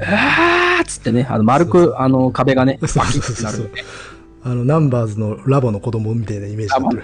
[0.02, 3.84] あーっつってね、あの丸く、あの、壁がね、バそうキそうそうそうッてなるんで、
[4.42, 7.02] あの、ナンバーズのラボの子供みたいなイメージになってる。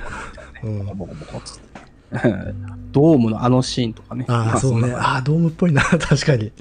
[2.92, 4.24] ドームのあのシーンとかね。
[4.28, 4.92] ああ、そうね。
[4.94, 5.82] あああ、ドームっぽいな。
[5.82, 6.52] 確かに。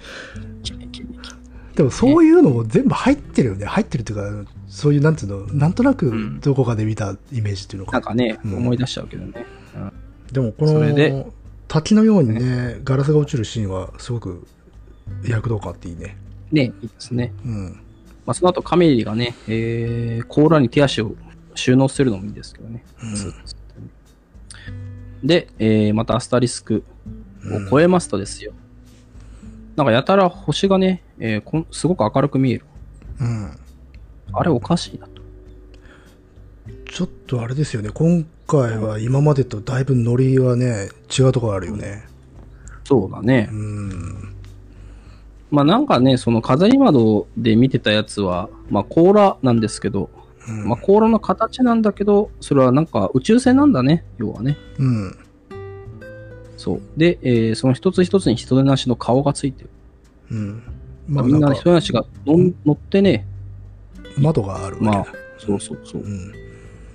[1.75, 3.65] でもそういうのも全部入ってるよね。
[3.65, 7.91] 入ってるっていうか、そういう、なんていうの、なんとなくんどこかで見たイメージっていうのか。
[7.91, 9.45] なんかね、うん思い出しちゃうけどね。
[9.75, 9.91] うん
[10.31, 11.31] でもこの、
[11.67, 14.47] 滝のようにね、ガラスが落ちるシーンはすごく
[15.23, 16.17] 躍動感あっていいね。
[16.51, 17.31] ね、いいですね。
[17.45, 17.79] うん。
[18.25, 21.15] まあ、その後カメリがね、えー、甲羅に手足を
[21.53, 22.83] 収納するのもいいですけどね。
[23.03, 23.33] うん
[25.23, 26.83] で、えー、またアスタリスク
[27.45, 28.53] を超えますとですよ。
[29.75, 32.65] なんかやたら星がね、えーこんすごく明るく見える。
[33.19, 33.57] うん。
[34.33, 35.21] あれおかしいなと。
[36.91, 37.89] ちょっとあれですよね。
[37.93, 42.05] 今回は今までとだいぶノリはね、違うところあるよね。
[42.83, 43.55] そうだねう。
[43.55, 44.35] ん。
[45.51, 50.09] まあなんかね、その飾り窓で見てたやつは、まあ甲羅なんですけど、
[50.47, 54.57] うんまあ甲羅の形なんだけど、それはなんか宇宙船なんだね、要はね。
[54.79, 55.17] うん。
[56.57, 56.81] そう。
[56.97, 59.69] で、えーその一つ一つに人手なしの顔がついてる。
[60.31, 60.63] うん。
[61.07, 63.25] まあ、みんなか人手なしが乗ん乗ってね、
[64.17, 65.05] 窓があるわけだまあ、
[65.37, 66.07] そうそうそうう。
[66.07, 66.33] ん。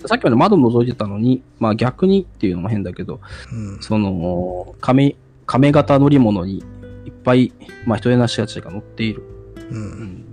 [0.06, 3.20] さっきまで窓覗いてたのに、まあ逆にっていうのも変だけど、
[3.52, 3.82] うん。
[3.82, 6.64] その、亀、亀型乗り物に
[7.04, 7.52] いっぱい、
[7.86, 9.22] まあ人手なしたちが乗っている。
[9.70, 9.74] う。
[9.74, 10.24] うんん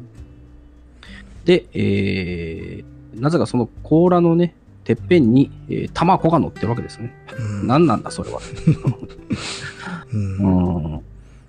[1.45, 4.53] で、えー、なぜかその甲羅のね、
[4.83, 7.13] てっぺんに、えー、タマコが乗ってるわけですね。
[7.37, 7.67] うん。
[7.67, 8.39] 何なんだ、それは。
[10.13, 11.01] うん。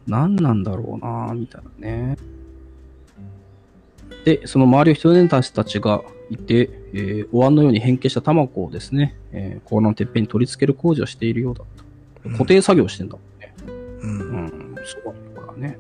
[0.08, 0.12] うん。
[0.12, 2.16] 何なんだろうなみたいなね。
[4.24, 12.30] で、その周りを人手たちたちがいて、えーお椀のように変形したタマコをですね、えー、甲羅のてっぺんに取り付ける工事をしているようだと。
[12.30, 13.54] 固定作業してんだもんね。
[14.00, 14.20] うん
[14.76, 15.78] うん、すごいね、これはね。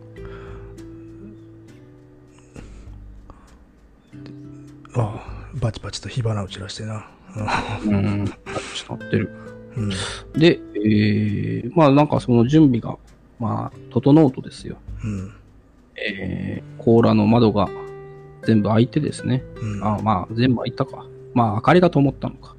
[4.94, 7.08] ああ、バチバチと火花を散らしてな。
[7.84, 9.30] うん、ちょっとなってる。
[9.76, 9.88] うん。
[10.38, 12.96] で、えー、まあなんかその準備が、
[13.38, 14.76] まあ、整うとですよ。
[15.04, 15.32] うん。
[15.96, 17.68] えー、甲羅の窓が
[18.44, 19.42] 全部開いてですね。
[19.60, 19.84] うん。
[19.84, 21.06] あまあ、全部開いたか。
[21.34, 22.54] まあ、明かりが灯ったのか。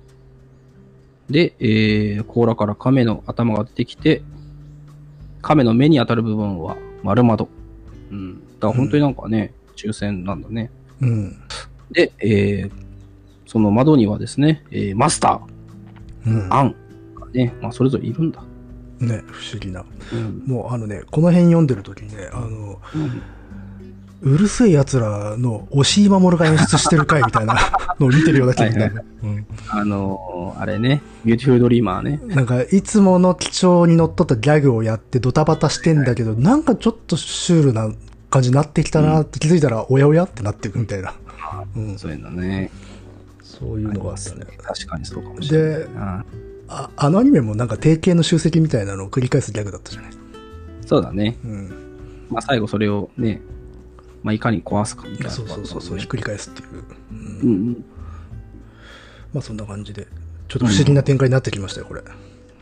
[1.29, 4.23] で、えー、甲羅から亀の頭が出てきて、
[5.41, 7.49] 亀の目に当たる部分は丸窓。
[8.11, 8.41] うん。
[8.59, 10.71] だから本当になんかね、抽選なんだね。
[11.01, 11.37] うん。
[11.91, 12.71] で、えー、
[13.45, 15.41] その窓にはですね、えー、マスタ
[16.25, 16.75] うんー、アン
[17.15, 18.43] がね、まあ、それぞれいるんだ。
[18.99, 19.85] ね、不思議な。
[20.13, 20.43] うん。
[20.45, 23.21] もうあのね、この辺読んでる時にね、あの、うん
[24.21, 27.55] うる星やつらの押井守が演出してる回みたいな
[27.99, 29.05] のを見てるような気がする。
[29.23, 32.19] うんあのーあれね、ビューティフルドリーマーね。
[32.25, 37.89] なんか、いつもの基調にのっとったギャグをやってドタバタしてんだけど、なんかちょっとシュールな
[38.29, 41.13] 感じになってきたなって気づいたら、おやおやってなっていくみたいな。
[41.77, 42.71] うん、そういうのね。
[43.41, 44.45] そういうのがあったね。
[44.61, 45.69] 確かにそうかもしれない。
[45.69, 46.23] でうん
[46.69, 50.11] ああのアニメもなんか定型の集積みたいなのを繰り返すギャグだったじゃない。
[50.85, 51.37] そうだね。
[51.43, 52.27] うん。
[52.29, 53.41] まあ、最後それをね、
[54.23, 55.31] まあ、いかに壊すかみたいな。
[55.31, 56.67] そうそうそうそう、ひっくり返すっていう。
[57.11, 57.85] うんうんうん。
[59.33, 60.07] まあそんな感じで、
[60.47, 62.01] ちょっと不思議な展開になってきましたよ、これ。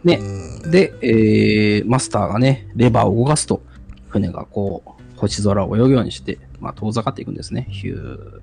[0.03, 0.19] ね。
[0.63, 0.71] うん。
[0.71, 3.61] で、えー、マスターがね、レバーを動かすと、
[4.09, 7.67] 船がこう、星空を泳ぐようにして、まあ、遠ざかっていくんですね。
[7.71, 8.41] ヒュ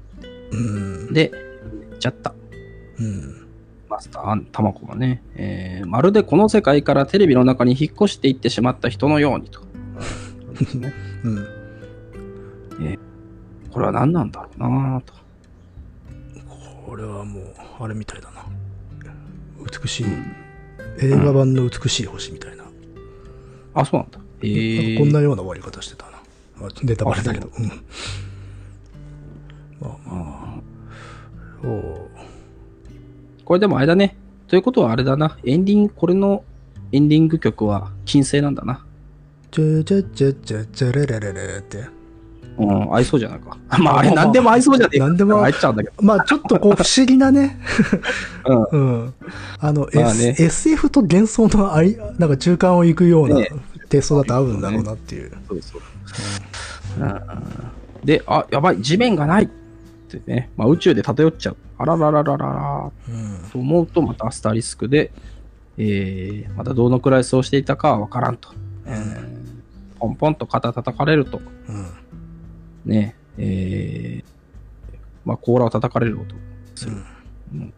[0.50, 1.12] うんー。。
[1.12, 1.30] で、
[1.90, 2.34] 行っちゃった。
[2.98, 3.43] うん。
[3.94, 9.60] マスター、タマコがね、えーまるでこの世界からテレビの中に引っ越していってしまった人のようにと。
[10.76, 10.92] ね
[11.22, 11.46] うん。
[13.70, 15.14] これは何なんだろうなと。
[16.86, 18.44] これはもう、あれみたいだな。
[19.82, 20.06] 美しい、
[21.00, 22.64] 映画版の美しい星みたいな。
[23.74, 24.18] あ、そうなんだ。
[24.42, 26.18] えー、こんなような終わり方してたな。
[26.66, 27.48] あネタバレだけど。
[27.56, 27.66] うん。
[29.80, 31.66] まあまあ。
[31.66, 32.13] おう
[33.44, 34.16] これでもあれだね。
[34.48, 35.38] ということはあれだな。
[35.44, 36.44] エンディング、これの
[36.92, 38.84] エンディング曲は金星なんだな。
[39.50, 41.84] チャチャチャチャチャレレレレって。
[42.56, 43.56] うん、合いそうじゃないか。
[43.78, 45.06] まあ、あれ何でも合いそうじゃねえか。
[45.06, 46.02] 何でも合っちゃうんだけど。
[46.02, 47.58] まあちょっとこう不思議なね。
[48.46, 48.62] うん。
[48.64, 49.14] うん。
[49.58, 53.44] あの、まあね S SF と幻想のあい、なんか中間を行くような
[53.88, 55.32] テイストだと合うんだろうなっていう。
[55.48, 55.82] そうそう。
[57.00, 57.20] うん
[58.04, 59.48] で、あ、やばい、地面がない
[60.16, 61.56] ってね、まあ、宇宙で漂っちゃう。
[61.78, 63.50] あららららららうん。
[63.50, 65.12] と思うと、またアスタリスクで、
[65.76, 68.50] えー、またどのくらいそうしていたかはわからんと。
[68.86, 69.54] えー
[70.04, 71.86] ポンポンと肩叩かれると、うん。
[72.84, 74.24] ね、えー、
[75.24, 76.34] まあ、甲羅を叩かれる音
[76.74, 76.96] する。
[77.54, 77.72] うん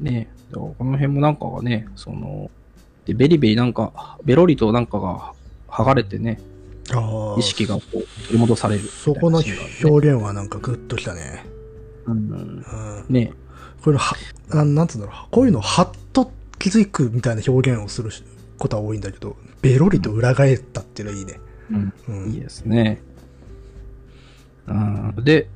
[0.00, 2.50] ねこの辺もなんかがね、その、
[3.04, 5.32] で、ベリベリなんか、ベロリとなんかが
[5.68, 6.38] 剥がれてね。
[7.38, 9.42] 意識がこう取り戻されるそこの
[9.82, 11.44] 表現はなんかグッときたね。
[12.06, 13.12] うんうん。
[13.12, 13.32] ね
[13.82, 14.16] これは、
[14.50, 15.16] あなんつうんだろう。
[15.30, 18.10] こういうのはっと気づくみたいな表現をする
[18.58, 21.40] ことは多いんだけど、ベロリと裏返ったっていうのはいいね。
[21.70, 22.30] うんうん。
[22.32, 23.02] いいですね。
[24.66, 25.48] うんで、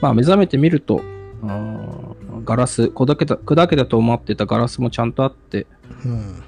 [0.00, 1.02] まあ、目覚めてみると、
[1.42, 5.66] うんガラス砕けた、砕けたと思ってたガラスもちゃんとあって、
[6.04, 6.42] うん。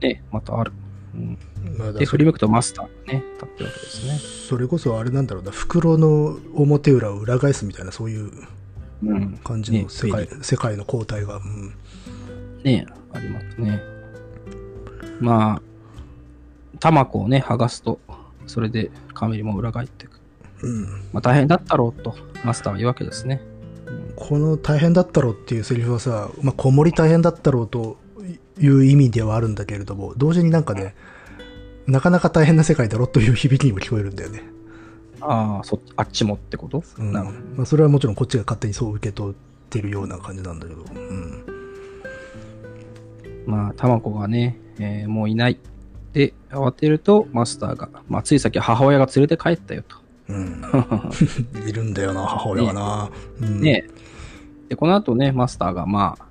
[0.00, 0.72] ね、またある。
[1.14, 1.38] うん、
[1.76, 4.18] まで、振り向くとマスターがね、立ってるわけですね。
[4.48, 8.30] それこそあれなんだろうな、袋の表裏を裏返すみたいなそういう
[9.02, 9.38] うん。
[9.44, 11.36] 感じねの世界,、フェ世界の交代が。
[11.36, 11.74] うん。
[12.64, 13.82] ね、ありますね。
[15.20, 15.62] まあ、
[16.80, 18.00] タマコをね、剥がすと、
[18.46, 20.20] それでカメリも裏返っていく。
[20.62, 20.84] うん。
[21.12, 22.14] まあ、大変だったろうと、
[22.44, 23.42] マスターは言うわけですね。
[24.16, 27.98] この大変だったろうっていうセリフはさ、まあ、子守大変だったろうと
[28.58, 30.94] いう意味ではあるんだけれども、同時になんかね、
[31.86, 34.42] なかなか大変な世界だろという響きにも聞こえるんだよね。
[35.20, 37.12] ああ、そあっちもってこと、うん。
[37.12, 37.38] なるほど。
[37.56, 39.34] まあ、それはもちろんこっちが勝手にそう受け取っ
[39.70, 40.82] てるような感じなんだけど。
[40.82, 41.44] うん。
[43.46, 45.58] まあ、タマコがね、えーもういない。
[46.12, 49.96] で、慌てると、マスターが、まあ、つい先母親が連れて帰ったよと。
[50.28, 50.62] うん。
[51.68, 53.10] いるんだよな、母親がな。
[53.40, 53.86] うん、ね
[54.68, 56.26] で、この後ね、マスターが、まあ、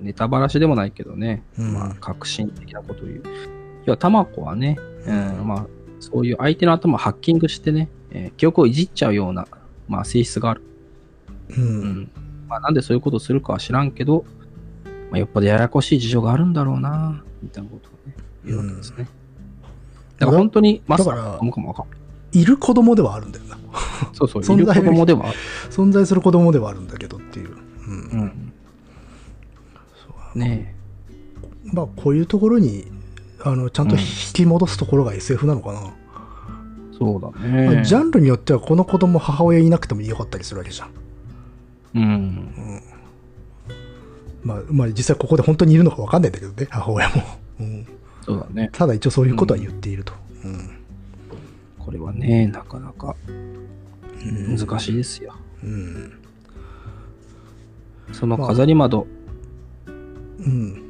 [0.00, 3.22] ネタばらしでもないけどね、うんまあ、革新的なことを言う。
[3.86, 5.66] 要は、タマコはね、うん、まあ、
[6.00, 9.46] そういう相手の頭をハッキングしてね、えー記憶をいじっちゃうような、
[9.88, 10.62] まあ、性質がある。
[11.50, 11.60] う。
[11.60, 12.10] うんん。
[12.48, 14.24] まあ、なんでそういうことをするかは知らんけど、
[15.10, 18.14] まあ、よっぽどややこしい事情があるんだろうな、みたいなことをね、
[18.44, 19.08] 言うわけですね。
[20.18, 21.84] だから本当にマスターだからが思うかもわか
[22.32, 22.40] い。
[22.40, 23.58] いる子供ではあるんだよな。
[24.12, 25.38] そうそう、 存在いる子供ではある。
[25.70, 27.50] 存在する子供ではあるんだけどっていう。
[27.86, 27.96] うん。
[28.10, 28.52] うん。
[30.34, 30.74] ね
[31.64, 32.86] まあ、こういうところに、
[33.42, 35.80] あの、ちゃんと引き戻すところが SF なのかな？
[35.80, 37.78] え、そうだまね。
[37.80, 40.90] あジャンルによってはこの子供母親いなくてもよかったりするわけじゃん。
[41.94, 42.80] うん。
[44.42, 47.22] まあ、まあ実際ここで本当にいるのかわかんないんだけどね、母親も。
[47.60, 47.86] うん、
[48.24, 48.70] そうだね。
[48.72, 50.12] ただ一応そういうことは言っていると。
[50.44, 50.70] うん。
[51.78, 55.34] これはね、なかなかうん難しいですよ。
[55.62, 56.12] うん。
[58.12, 59.06] その飾り窓、
[60.38, 60.82] うん。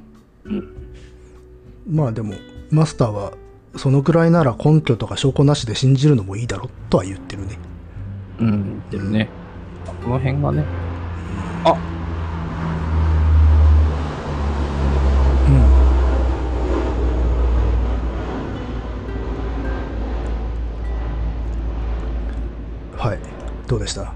[1.89, 2.35] まあでも、
[2.71, 3.33] マスターは、
[3.77, 7.59] そのくらいなら根拠とか証拠なしで信じるのもいいだろとは言ってるね。
[8.41, 9.29] うん、言ってるね。
[10.03, 10.65] この辺がね、
[11.65, 11.73] あ
[22.97, 22.99] うん。
[22.99, 23.19] はい。
[23.69, 24.13] どうでした？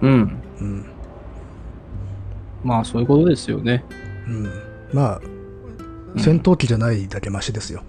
[0.00, 0.42] うん。
[0.60, 0.84] うん。
[2.62, 3.84] まあそういうことですよね。
[4.28, 4.48] うん。
[4.92, 5.20] まあ、
[6.16, 7.82] 戦闘機じゃないだけマシですよ。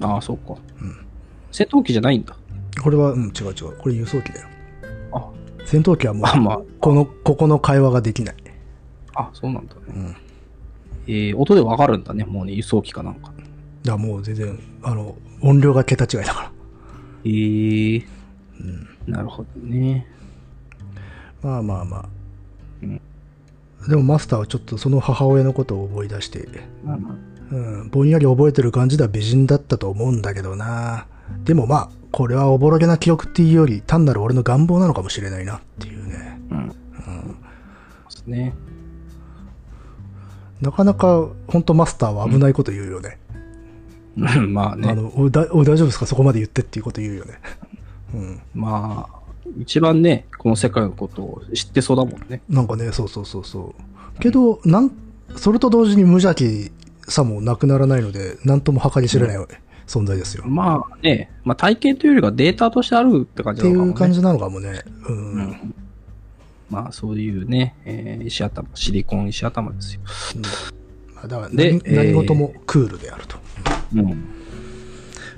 [0.00, 0.54] ああ、そうか。
[0.80, 1.08] うん
[1.50, 2.36] 戦闘機じゃないんだ。
[2.82, 3.76] これは、うん、違う違う。
[3.78, 4.48] これ輸送機だよ。
[5.12, 5.28] あ、
[5.64, 8.36] 戦闘機はもう、あまあ、この、ここの会話ができない。
[9.14, 9.80] あ、そうなんだね。
[9.88, 10.16] うん。
[11.06, 12.24] えー、音でわかるんだね。
[12.24, 13.22] もうね、輸送機かなんか。
[13.22, 13.36] だか
[13.84, 16.52] らもう全然、あの、音量が桁違いだから。
[17.24, 18.04] えー、
[18.60, 19.12] うん。
[19.12, 20.06] なるほどね。
[21.42, 22.08] まあまあまあ。
[22.82, 23.00] うん
[23.86, 26.48] でもマスターはちょっとその母親のことを思い出して、
[26.84, 27.18] うん
[27.50, 31.06] うん、ぼんやり覚えてる感じでは美人だったと思うんだけどな。
[31.44, 36.40] でもまあ、これはおぼろげな記憶っていうより、単なる俺の願望なのかもしれないなっていうね。
[36.50, 36.68] うん。
[36.68, 36.74] で
[38.10, 38.54] すね。
[40.60, 43.18] なかなか、本当マスターは危ないこと言うよね。
[44.16, 44.90] うん まあね。
[44.90, 46.06] あの、おいだおい大丈夫ですか？
[46.06, 47.40] そこまで言ってっていうこと言うよね。
[48.14, 48.40] うん。
[48.54, 49.17] まあ、
[49.58, 52.42] 一番ね、この世界のことを知ってそうだもんね。
[52.48, 53.74] なんかね、そうそうそうそ
[54.16, 54.20] う。
[54.20, 54.92] けど、なん、
[55.36, 56.70] それと同時に無邪気
[57.08, 59.36] さもなくならないので、なんとも計り知れない
[59.86, 60.44] 存在ですよ。
[60.46, 63.92] まあね、まあ体験というよりかデータとしてあるって感っていじなのかもね。
[63.92, 64.82] う感じなのかもね。
[65.08, 65.16] うん。
[65.16, 65.74] うんうん。
[66.70, 70.00] まあそういうね、えー石頭、シリコン石頭ですよ。
[71.14, 73.36] まあ、だからで何、えー何事もクールであると。
[73.94, 74.04] うん。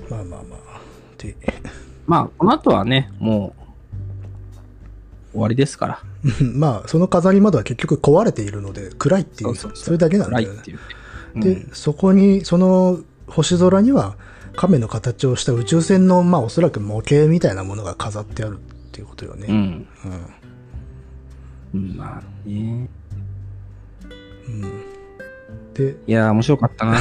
[0.09, 0.81] まあまあまあ。
[1.17, 1.35] で、
[2.05, 3.60] まあこの後はね、もう、
[5.31, 5.99] 終わりですから。
[6.53, 10.61] まあ、その飾り窓は結局壊れているので、暗いっていう、それだけなんだよね
[11.35, 11.55] うね。
[11.55, 14.15] で、そこに、その星空には、
[14.55, 19.47] 亀の形をした宇宙船の、まあ、おそらく模型みたいなものが飾ってあるっていうことよね。
[19.49, 19.55] うん。
[19.55, 19.87] うん
[21.73, 21.97] うん。
[21.97, 22.89] まあね。
[25.73, 26.97] で、いやー、面白かったな。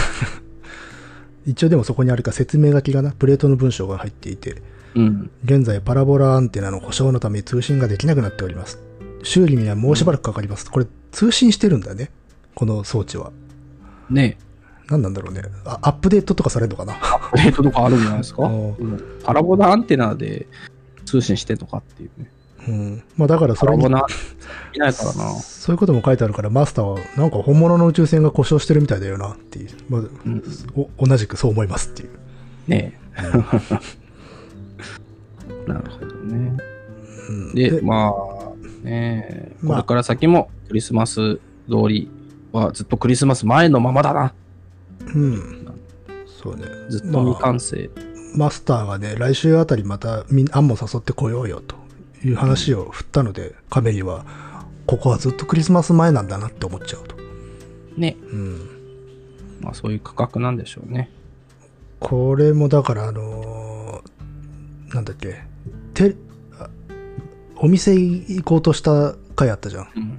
[1.47, 4.62] 一応でもそこにあるか説明書きがな、プレートの文章が入っていて、
[4.95, 5.30] うん。
[5.45, 8.78] 現在パラボラアンテナの故障のため通信ができなくなっております。
[9.22, 10.70] 修理にはもうしばらくかかります。
[10.70, 12.11] これ通信してるんだね。
[12.55, 13.32] この装置は。
[14.09, 14.38] ね
[14.88, 15.43] 何なんだろうね。
[15.64, 16.95] あアップデートとかされるのかな？
[17.30, 18.43] プレートとかあるんじゃないですか？
[18.43, 20.47] お うんパラボナアンテナで
[21.05, 22.30] 通信してとかっていうね。
[22.68, 23.03] うん。
[23.16, 24.07] まあだからそれにいないか
[24.78, 24.93] らな。
[24.93, 29.68] そういうことも書いてあるから、マスターはなんか本物の宇宙船が故障してるみたいだよなっていう。
[29.88, 30.43] まあ、ん
[30.99, 32.11] お同じくそう思いますっていう。
[32.68, 33.22] ねえ。
[35.75, 36.57] なるほどね。
[37.29, 41.37] うんで、まあ、ねこれから先もクリスマス
[41.68, 42.11] 通り
[42.53, 44.35] はずっとクリスマス前のままだな。
[45.14, 45.66] うん。
[46.27, 46.64] そうね。
[46.89, 47.91] ずっと未完成。
[48.35, 51.77] マスターがね、来週あたりまたみんアンも誘ってこようよと
[52.25, 54.25] いう話を振ったので、カメリは、
[54.87, 57.16] ここはずっとクリスマス前なんだなって思っちゃうと。
[57.97, 58.16] ね。
[58.33, 58.61] うん。
[59.61, 61.11] まあそういう価格なんでしょうね。
[61.99, 65.43] これもだからあのーなんだっけ、
[66.09, 66.16] て、
[66.59, 66.70] あ
[67.57, 69.88] お店行こうとした回あったじゃん。
[69.96, 70.18] うん。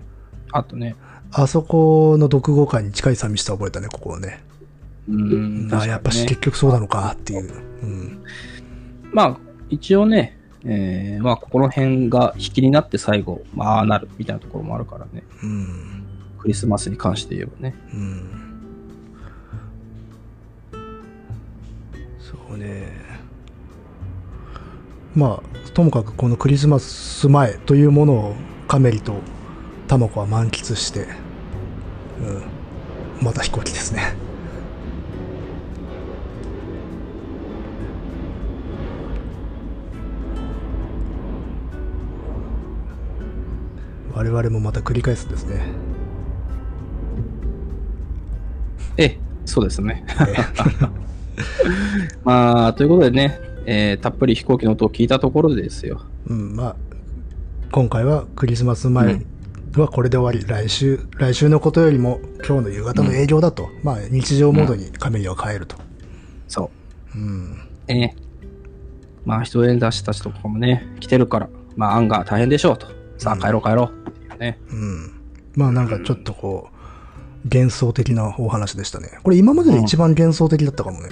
[0.52, 0.96] あとね。
[1.34, 4.44] あそこの読後会に近い寂しさを覚えたね、ここはね。
[5.10, 5.70] うん。
[5.74, 7.54] あやっぱし結局そうなのかっていう。
[7.84, 8.24] うん。
[9.14, 9.38] まあ、
[9.70, 15.24] 一応ね、えー、まあ、ここの辺が引きになって最後、まあなるみたいなところもあるからね。
[15.42, 16.06] うん。
[16.38, 17.76] クリスマスに関して言えばね。
[17.94, 18.42] うん。
[22.20, 23.11] そうね。
[25.16, 28.36] まあ、ともかくこのクリスマス前というものを
[28.68, 29.16] カメリと
[29.88, 31.08] タマコは満喫して、
[32.22, 33.26] うん。
[33.26, 34.16] また飛行機ですね。
[44.14, 45.62] 我々もまた繰り返すんですね。
[48.98, 50.06] ええ、そうですね。
[52.24, 56.02] まあ、ということでね、えーたっぷり飛行機の音を聞いたところでですよ。
[56.28, 56.76] うん、まあ、
[57.72, 59.22] 今回はクリスマス前
[59.76, 65.78] はこれで終わり、来週、来週のことよりも今日の夕方の営業だと、まあ日常モードにカメリを変えると。
[66.48, 66.72] そ
[67.16, 67.18] う。
[67.18, 67.62] うん。
[67.88, 68.16] ええ
[69.26, 72.88] まあ、人演出したちとかもね、来てるから、まあ、案が大変でしょうと。
[73.18, 74.60] さあ、帰ろう帰ろうっていうね。
[74.72, 75.12] うん。
[75.54, 79.20] まあなんかちょっとこう、幻想的なお話でしたね。
[79.24, 81.10] これ今までで一番幻想的だったかもね。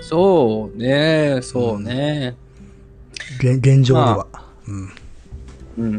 [0.00, 2.36] そうね、そうね。
[3.38, 4.26] 現現状では。
[4.66, 4.90] うん。
[5.78, 5.92] うん。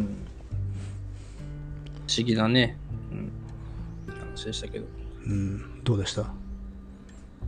[2.08, 2.78] 不思議なね、
[3.12, 3.32] うん、
[4.36, 4.86] 話でしたけど。
[5.26, 5.84] うん。
[5.84, 6.26] どうでした？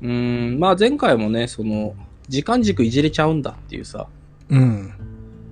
[0.01, 1.95] うん、まあ前回もね、その、
[2.27, 4.07] 時間軸いじれちゃうんだっていうさ、
[4.49, 4.93] うん。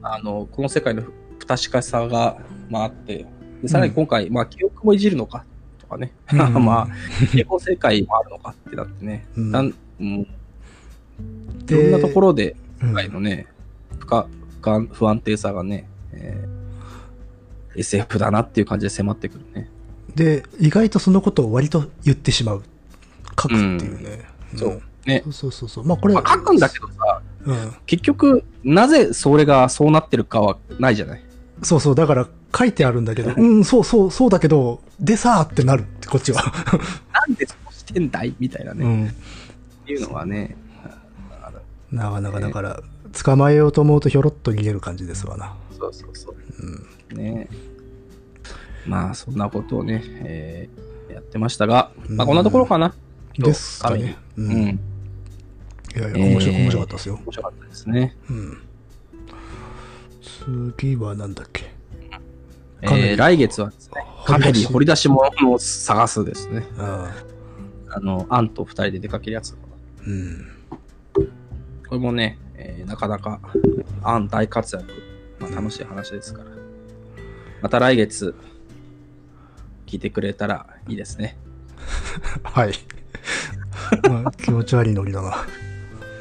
[0.02, 2.38] あの、この世界の不不確かさが、
[2.70, 3.26] まああって、
[3.62, 5.44] でさらに今回、まあ記憶もいじるのか
[5.80, 6.88] とかね、うん まあ、
[7.32, 10.28] 平行世界もあるのかってなってね、うんなんうん、
[11.62, 13.46] いでろんなところで、うん今回のね、
[14.00, 14.28] 不可
[14.92, 16.60] 不安定さがね、えー
[17.76, 19.70] SF だなっていう感じで迫ってくるね。
[20.16, 22.64] で、意外とそのことを割と言ってしまう。
[23.42, 24.26] 書くっていうね。
[24.56, 25.86] そうんねそうそうそうそう。
[25.86, 27.74] まあこれ、まあ、書くんだけどさ、うん。
[27.86, 31.24] 結局、なぜそれがそうなってるかはないじゃない？
[31.62, 31.96] そうそう。
[31.96, 32.28] だから
[32.58, 36.42] 書いてあるんだけど、うん、そうそう、そうだけど、でさーってなるって、こっちは。
[37.14, 38.36] なんでそうしてんだい？
[38.40, 39.12] みたいなね、っうん。
[39.86, 40.58] ていうのはね、
[41.92, 42.84] なかなかだから、
[43.24, 45.56] 捕まえようと思うとひょろっと逃げる感じですわな。
[45.78, 46.36] そうそうそう。
[47.12, 47.18] うん。
[47.18, 47.50] ね
[48.86, 52.94] まあ、そんなことをね、えーやってましたが、うんまあ、こんなところかな。
[53.38, 54.16] ですかね。
[54.38, 54.44] う。
[54.44, 54.56] うんん。
[54.56, 54.80] い
[55.96, 57.16] やいや、面白い、えー面白かったですよ。
[57.16, 58.18] 面白かったですね。
[58.30, 58.58] うん。
[60.78, 61.74] 次はなんだっけ？
[62.82, 66.66] えー、来月はですね、カメリ掘り出し物を探すですね。
[66.78, 67.12] あ
[68.00, 69.58] の、アンと二人で出かけるやつ。
[70.06, 70.48] うん。
[71.90, 73.40] これもね、えーなかなか、
[74.04, 74.86] アン大活躍。
[75.40, 76.46] まあ、楽しい話ですから。
[77.62, 78.36] また来月、
[79.88, 81.36] 聞いてくれたらいいですね。
[82.44, 82.74] はい。
[84.08, 85.48] まあ、気持ち悪いノリだな。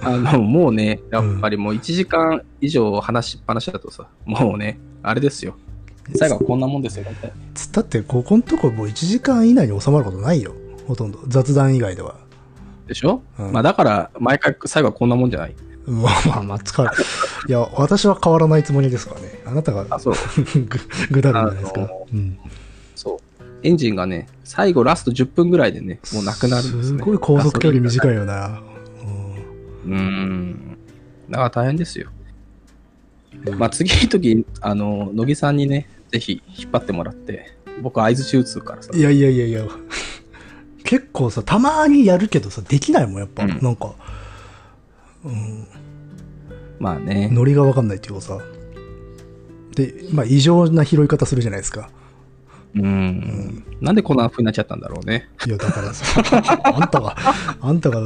[0.01, 5.55] あの、もうね、やっぱりもう1時間以上話しっぱなしだとさ、もうね、あれですよ。
[6.15, 7.33] 最後はこんなもんですよ、大体。
[7.53, 10.55] つったって、ここのとこもう1時間以内に収まることないよ。
[10.87, 11.21] ほとんど。
[11.29, 12.28] 雑談以外では。
[12.89, 15.55] でしょ、うんまあだから、毎回最後はこんなもんじゃない。
[15.87, 16.87] まあまあまあ、使う。
[17.49, 19.43] いや、私は変わらないつもりですからね。
[19.47, 20.15] あなたがあ、そう。
[20.67, 20.79] ぐ、
[21.11, 21.89] ぐだるんじゃないですか。
[22.13, 22.39] うん。
[22.95, 23.45] そう。
[23.63, 26.99] エンジンがね、最後ラスト10分ぐらいでね、もうなくなるんですね。
[26.99, 28.13] すごい高速距離短い。
[28.13, 28.61] いよな。
[29.87, 30.79] うーん。
[31.31, 32.09] だから大変ですよ。
[33.57, 38.99] まあ次の時、あの、乃木さんにね、ぜひ引っ張ってもらって、僕合図中打つからさうん。
[38.99, 39.03] い。
[39.03, 39.63] やいやいやいや。
[40.89, 43.43] 結構さ、たまにやるけどさ、できないもん、やっぱ。
[43.43, 43.93] うんなんか、
[45.23, 45.67] うん、
[46.79, 47.29] まあね。
[47.31, 48.39] ノリがわかんないっていうかさ。
[49.77, 51.91] で、まあ、異常な拾い方するじゃないですか。
[52.75, 53.65] うーん。
[53.83, 55.29] なんでこんな風になっちゃったんだろうね。
[55.47, 56.23] いや、だからさ、
[56.65, 57.17] あんたが、
[57.61, 58.01] あんたが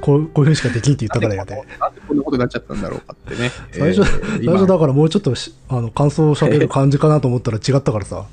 [0.00, 1.54] こう、こういうふうにしかできんって言ったからやで。
[1.54, 3.52] なんでこんなことになっちゃったんだろうかってね。
[3.70, 8.24] 最初、えー今最初だからもうちょっとしあの感想を喋る感じかなと思ったら違ったからさ、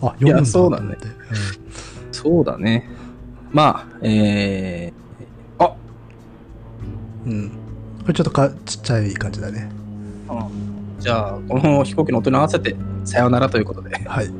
[0.00, 0.86] あ、読むんだと思って。
[0.86, 0.98] そうだね
[2.12, 2.97] そうだね。
[3.50, 5.74] まあ、えー、あ、
[7.26, 7.32] うん。
[7.32, 7.50] うん。
[8.02, 9.70] これちょっとかちっちゃい感じだね。
[10.98, 14.30] じゃあ、この飛行機の音に合わせて、さよならということで、はい。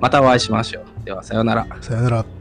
[0.00, 1.04] またお会いしましょう。
[1.04, 1.66] では、さよなら。
[1.80, 2.37] さよなら。